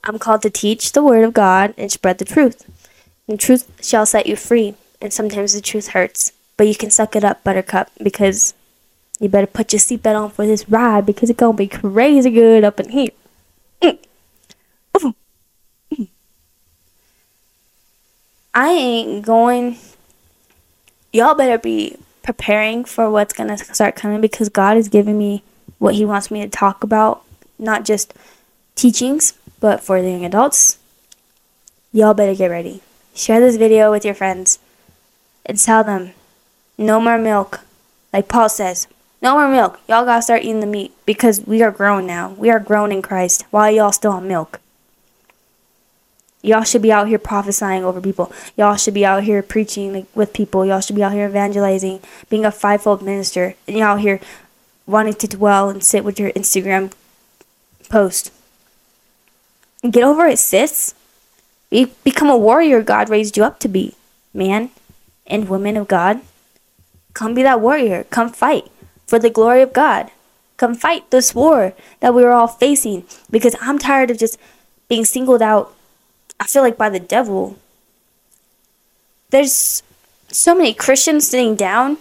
[0.03, 2.69] I'm called to teach the word of God and spread the truth.
[3.27, 7.15] The truth shall set you free, and sometimes the truth hurts, but you can suck
[7.15, 8.53] it up, buttercup, because
[9.19, 12.63] you better put your seatbelt on for this ride because it's gonna be crazy good
[12.63, 13.11] up in here.
[18.53, 19.77] I ain't going.
[21.11, 25.43] Y'all better be preparing for what's going to start coming because God is giving me
[25.77, 27.23] what He wants me to talk about,
[27.59, 28.13] not just
[28.73, 30.79] teachings, but for the young adults.
[31.93, 32.81] Y'all better get ready.
[33.13, 34.59] Share this video with your friends
[35.45, 36.11] and tell them
[36.77, 37.61] no more milk.
[38.11, 38.87] Like Paul says,
[39.21, 39.79] no more milk.
[39.87, 42.31] Y'all gotta start eating the meat because we are grown now.
[42.31, 43.45] We are grown in Christ.
[43.51, 44.59] Why y'all still on milk?
[46.45, 48.31] Y'all should be out here prophesying over people.
[48.55, 50.63] Y'all should be out here preaching with people.
[50.63, 53.55] Y'all should be out here evangelizing, being a fivefold minister.
[53.67, 54.19] And y'all here
[54.85, 56.93] wanting to dwell and sit with your Instagram
[57.89, 58.31] post.
[59.89, 60.93] Get over it, sis.
[61.71, 63.95] Be- become a warrior God raised you up to be,
[64.31, 64.69] man
[65.25, 66.21] and woman of God.
[67.13, 68.03] Come be that warrior.
[68.11, 68.69] Come fight
[69.07, 70.11] for the glory of God.
[70.57, 74.37] Come fight this war that we are all facing because I'm tired of just
[74.87, 75.74] being singled out
[76.39, 77.57] I feel like by the devil.
[79.29, 79.83] There's
[80.29, 81.97] so many Christians sitting down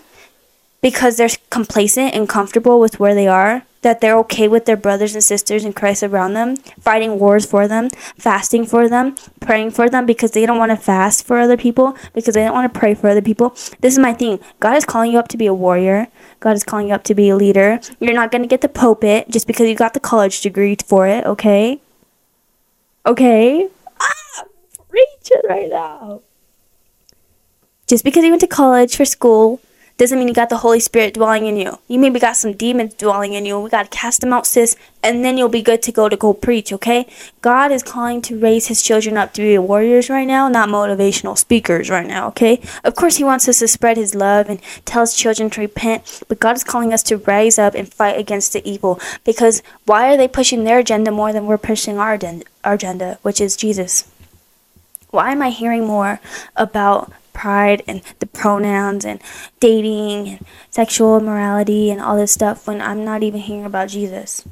[0.82, 5.14] because they're complacent and comfortable with where they are, that they're okay with their brothers
[5.14, 9.88] and sisters in Christ around them, fighting wars for them, fasting for them, praying for
[9.88, 12.78] them because they don't want to fast for other people, because they don't want to
[12.78, 13.50] pray for other people.
[13.80, 14.40] This is my thing.
[14.60, 16.08] God is calling you up to be a warrior.
[16.40, 17.80] God is calling you up to be a leader.
[17.98, 21.06] You're not going to get the pulpit just because you got the college degree for
[21.06, 21.80] it, okay?
[23.06, 23.68] Okay?
[24.94, 26.20] Preaching right now.
[27.86, 29.60] Just because you went to college for school
[29.96, 31.78] doesn't mean you got the Holy Spirit dwelling in you.
[31.86, 33.60] You maybe got some demons dwelling in you.
[33.60, 34.74] We got to cast them out, sis,
[35.04, 37.06] and then you'll be good to go to go preach, okay?
[37.42, 41.38] God is calling to raise his children up to be warriors right now, not motivational
[41.38, 42.60] speakers right now, okay?
[42.82, 46.24] Of course, he wants us to spread his love and tell his children to repent,
[46.28, 50.12] but God is calling us to rise up and fight against the evil because why
[50.12, 53.56] are they pushing their agenda more than we're pushing our agenda, our agenda which is
[53.56, 54.10] Jesus?
[55.14, 56.18] Why am I hearing more
[56.56, 59.20] about pride and the pronouns and
[59.60, 64.44] dating and sexual morality and all this stuff when I'm not even hearing about Jesus?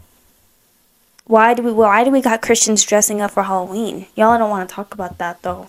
[1.25, 4.07] Why do we why do we got Christians dressing up for Halloween?
[4.15, 5.69] Y'all don't want to talk about that though.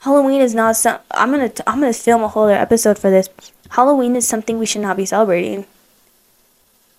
[0.00, 2.98] Halloween is not some I'm going to I'm going to film a whole other episode
[2.98, 3.30] for this.
[3.70, 5.64] Halloween is something we should not be celebrating.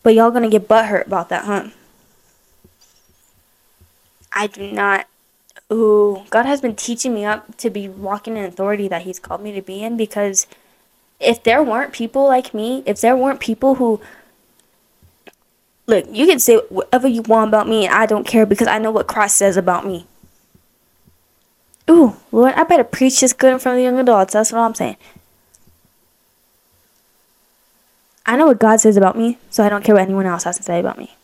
[0.01, 1.69] But y'all going to get butthurt about that, huh?
[4.33, 5.07] I do not
[5.71, 9.41] ooh, God has been teaching me up to be walking in authority that He's called
[9.41, 10.47] me to be in because
[11.19, 14.01] if there weren't people like me, if there weren't people who
[15.87, 18.77] look, you can say whatever you want about me, and I don't care because I
[18.77, 20.07] know what Christ says about me.
[21.89, 24.33] Ooh, Lord, I better preach this good in front of the young adults.
[24.33, 24.97] That's what I'm saying.
[28.25, 30.57] I know what God says about me, so I don't care what anyone else has
[30.57, 31.15] to say about me.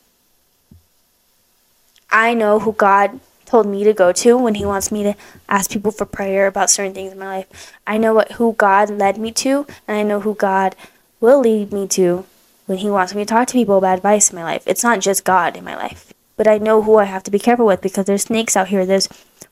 [2.12, 3.20] I know who God
[3.52, 5.14] told me to go to when he wants me to
[5.49, 7.74] ask people for prayer about certain things in my life.
[7.86, 10.74] I know what who God led me to and I know who God
[11.20, 12.26] will lead me to
[12.66, 14.64] when he wants me to talk to people about advice in my life.
[14.66, 16.14] It's not just God in my life.
[16.38, 18.86] But I know who I have to be careful with because there's snakes out here,
[18.86, 19.10] there's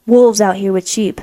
[0.07, 1.19] wolves out here with sheep.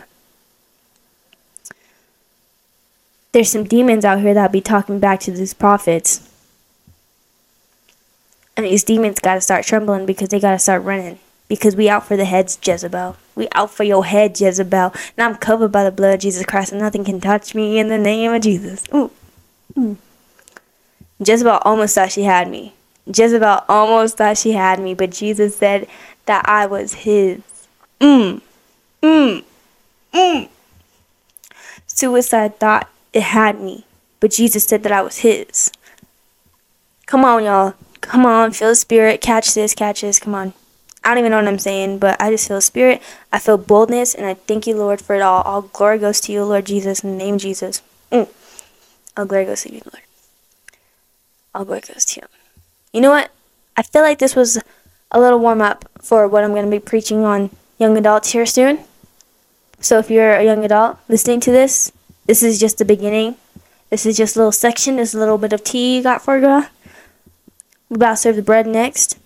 [3.33, 6.31] There's some demons out here that'll be talking back to these prophets.
[8.55, 11.19] And these demons got to start trembling because they got to start running
[11.49, 13.17] because we out for the heads, Jezebel.
[13.35, 14.93] We out for your head, Jezebel.
[15.17, 17.89] And I'm covered by the blood of Jesus Christ, and nothing can touch me in
[17.89, 18.85] the name of Jesus.
[18.95, 19.11] Ooh.
[19.77, 19.97] Mm.
[21.25, 22.75] Jezebel almost thought she had me.
[23.07, 25.87] Jezebel almost thought she had me, but Jesus said
[26.27, 27.41] that I was his.
[28.01, 28.41] Mm.
[29.03, 29.45] Mm.
[30.13, 30.49] Mm.
[31.87, 33.87] Suicide thought it had me,
[34.21, 35.71] but Jesus said that I was his.
[37.07, 37.75] Come on, y'all.
[38.01, 39.21] Come on, feel the spirit.
[39.21, 40.19] Catch this, catch this.
[40.19, 40.53] Come on.
[41.07, 43.01] I don't even know what I'm saying, but I just feel spirit.
[43.33, 45.43] I feel boldness, and I thank you, Lord, for it all.
[45.43, 47.81] All glory goes to you, Lord Jesus, in the name of Jesus.
[48.11, 48.27] Mm.
[49.17, 50.03] All glory goes to you, Lord.
[51.55, 52.27] All glory goes to you.
[52.93, 53.31] You know what?
[53.77, 54.61] I feel like this was
[55.13, 58.45] a little warm up for what I'm going to be preaching on young adults here
[58.45, 58.81] soon.
[59.79, 61.93] So if you're a young adult listening to this,
[62.25, 63.37] this is just the beginning.
[63.91, 64.97] This is just a little section.
[64.97, 66.67] This a little bit of tea you got for you.
[67.89, 69.21] We're about to serve the bread next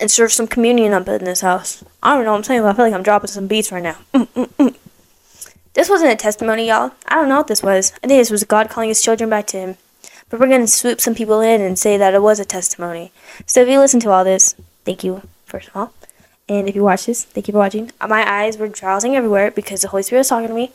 [0.00, 1.84] and serve some communion up in this house.
[2.02, 3.82] I don't know what I'm saying, but I feel like I'm dropping some beats right
[3.82, 3.96] now.
[4.14, 4.76] Mm, mm, mm.
[5.74, 6.92] This wasn't a testimony, y'all.
[7.06, 7.92] I don't know what this was.
[8.02, 9.76] I think this was God calling his children back to him.
[10.28, 13.12] but we're going to swoop some people in and say that it was a testimony.
[13.46, 15.92] So if you listen to all this, thank you, first of all.
[16.48, 17.92] And if you watch this, thank you for watching.
[18.00, 20.72] My eyes were drowsing everywhere because the Holy Spirit was talking to me.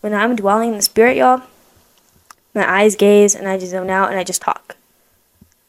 [0.00, 1.42] When I'm dwelling in the Spirit, y'all,
[2.54, 4.76] my eyes gaze and I just zone out and I just talk.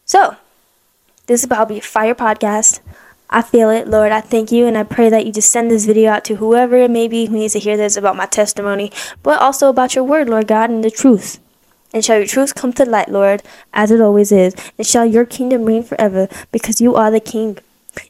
[0.05, 0.38] So,
[1.28, 2.80] this is about be a fire podcast.
[3.30, 4.11] I feel it, Lord.
[4.13, 6.78] I thank you and I pray that you just send this video out to whoever
[6.78, 10.05] it may be who needs to hear this about my testimony, but also about your
[10.05, 11.39] word, Lord God, and the truth.
[11.93, 14.55] And shall your truth come to light, Lord, as it always is.
[14.78, 17.57] And shall your kingdom reign forever, because you are the king.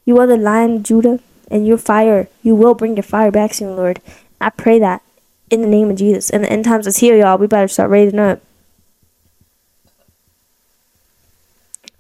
[0.06, 2.28] You are the lion of Judah, and your fire.
[2.44, 4.02] You will bring your fire back soon, Lord.
[4.40, 5.02] I pray that
[5.50, 6.30] in the name of Jesus.
[6.30, 7.38] And the end times is here, y'all.
[7.38, 8.42] We better start raising up.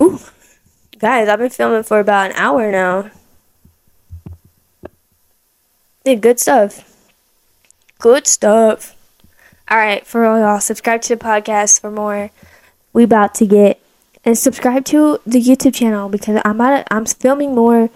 [0.01, 0.20] Ooh.
[1.00, 3.12] Guys, I've been filming for about an hour now.
[6.04, 7.12] Did good stuff.
[8.00, 8.95] Good stuff.
[9.70, 12.32] Alright, for all y'all, subscribe to the podcast for more.
[12.93, 13.80] We about to get
[14.26, 17.91] and subscribe to the YouTube channel because I'm about to, I'm filming more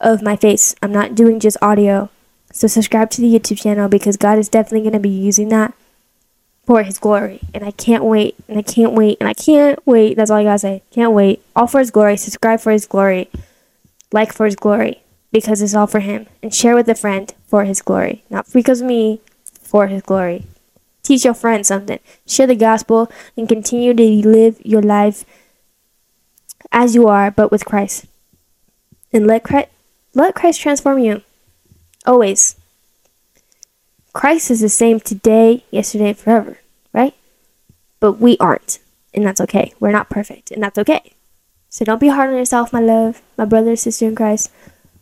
[0.00, 0.76] of my face.
[0.80, 2.10] I'm not doing just audio.
[2.52, 5.74] So subscribe to the YouTube channel because God is definitely going to be using that
[6.66, 7.40] for his glory.
[7.54, 8.34] And I can't wait.
[8.48, 9.16] And I can't wait.
[9.20, 10.16] And I can't wait.
[10.16, 10.82] That's all I gotta say.
[10.90, 11.42] Can't wait.
[11.54, 12.16] All for his glory.
[12.16, 13.30] Subscribe for his glory.
[14.12, 15.02] Like for his glory.
[15.32, 16.26] Because it's all for him.
[16.42, 18.24] And share with a friend for his glory.
[18.28, 19.20] Not because of me,
[19.66, 20.44] for his glory.
[21.02, 21.98] Teach your friend something.
[22.26, 25.24] Share the gospel and continue to live your life
[26.72, 28.06] as you are, but with Christ.
[29.12, 29.68] And let Christ,
[30.14, 31.22] let Christ transform you.
[32.04, 32.56] Always.
[34.16, 36.58] Christ is the same today, yesterday, and forever,
[36.94, 37.12] right?
[38.00, 38.78] But we aren't,
[39.12, 39.74] and that's okay.
[39.78, 41.12] We're not perfect, and that's okay.
[41.68, 44.50] So don't be hard on yourself, my love, my brother sister in Christ.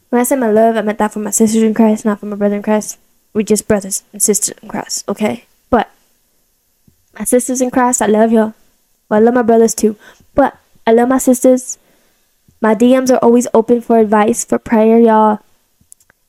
[0.09, 2.27] When I said my love, I meant that for my sisters in Christ, not for
[2.27, 2.99] my brother in Christ.
[3.33, 5.45] We're just brothers and sisters in Christ, okay?
[5.71, 5.93] But
[7.17, 8.55] my sisters in Christ, I love y'all.
[9.09, 9.95] Well, I love my brothers too.
[10.35, 10.59] But
[10.89, 11.79] I love my sisters.
[12.61, 15.39] My DMs are always open for advice, for prayer, y'all.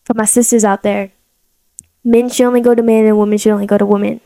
[0.04, 1.10] For my sisters out there
[2.06, 4.22] men should only go to men and women should only go to women.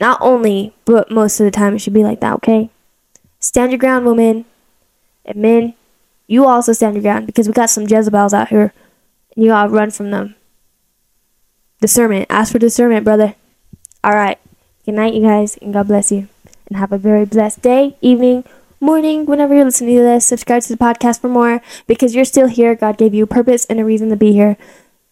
[0.00, 2.70] Not only, but most of the time it should be like that, okay?
[3.38, 4.44] Stand your ground, women.
[5.24, 5.74] And men,
[6.26, 8.72] you also stand your ground because we got some Jezebels out here.
[9.36, 10.34] And you gotta run from them.
[11.80, 12.26] Discernment.
[12.28, 13.36] Ask for discernment, brother.
[14.04, 14.38] Alright.
[14.84, 16.28] Good night, you guys, and God bless you.
[16.66, 18.44] And have a very blessed day, evening,
[18.80, 20.26] morning, whenever you're listening to this.
[20.26, 22.74] Subscribe to the podcast for more because you're still here.
[22.74, 24.56] God gave you a purpose and a reason to be here.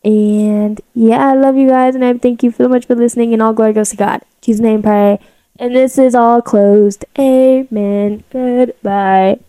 [0.05, 3.33] And yeah, I love you guys, and I thank you so much for listening.
[3.33, 4.23] And all glory goes to God.
[4.23, 5.19] In Jesus' name, pray.
[5.59, 7.05] And this is all closed.
[7.19, 8.25] Amen.
[8.31, 9.41] Goodbye.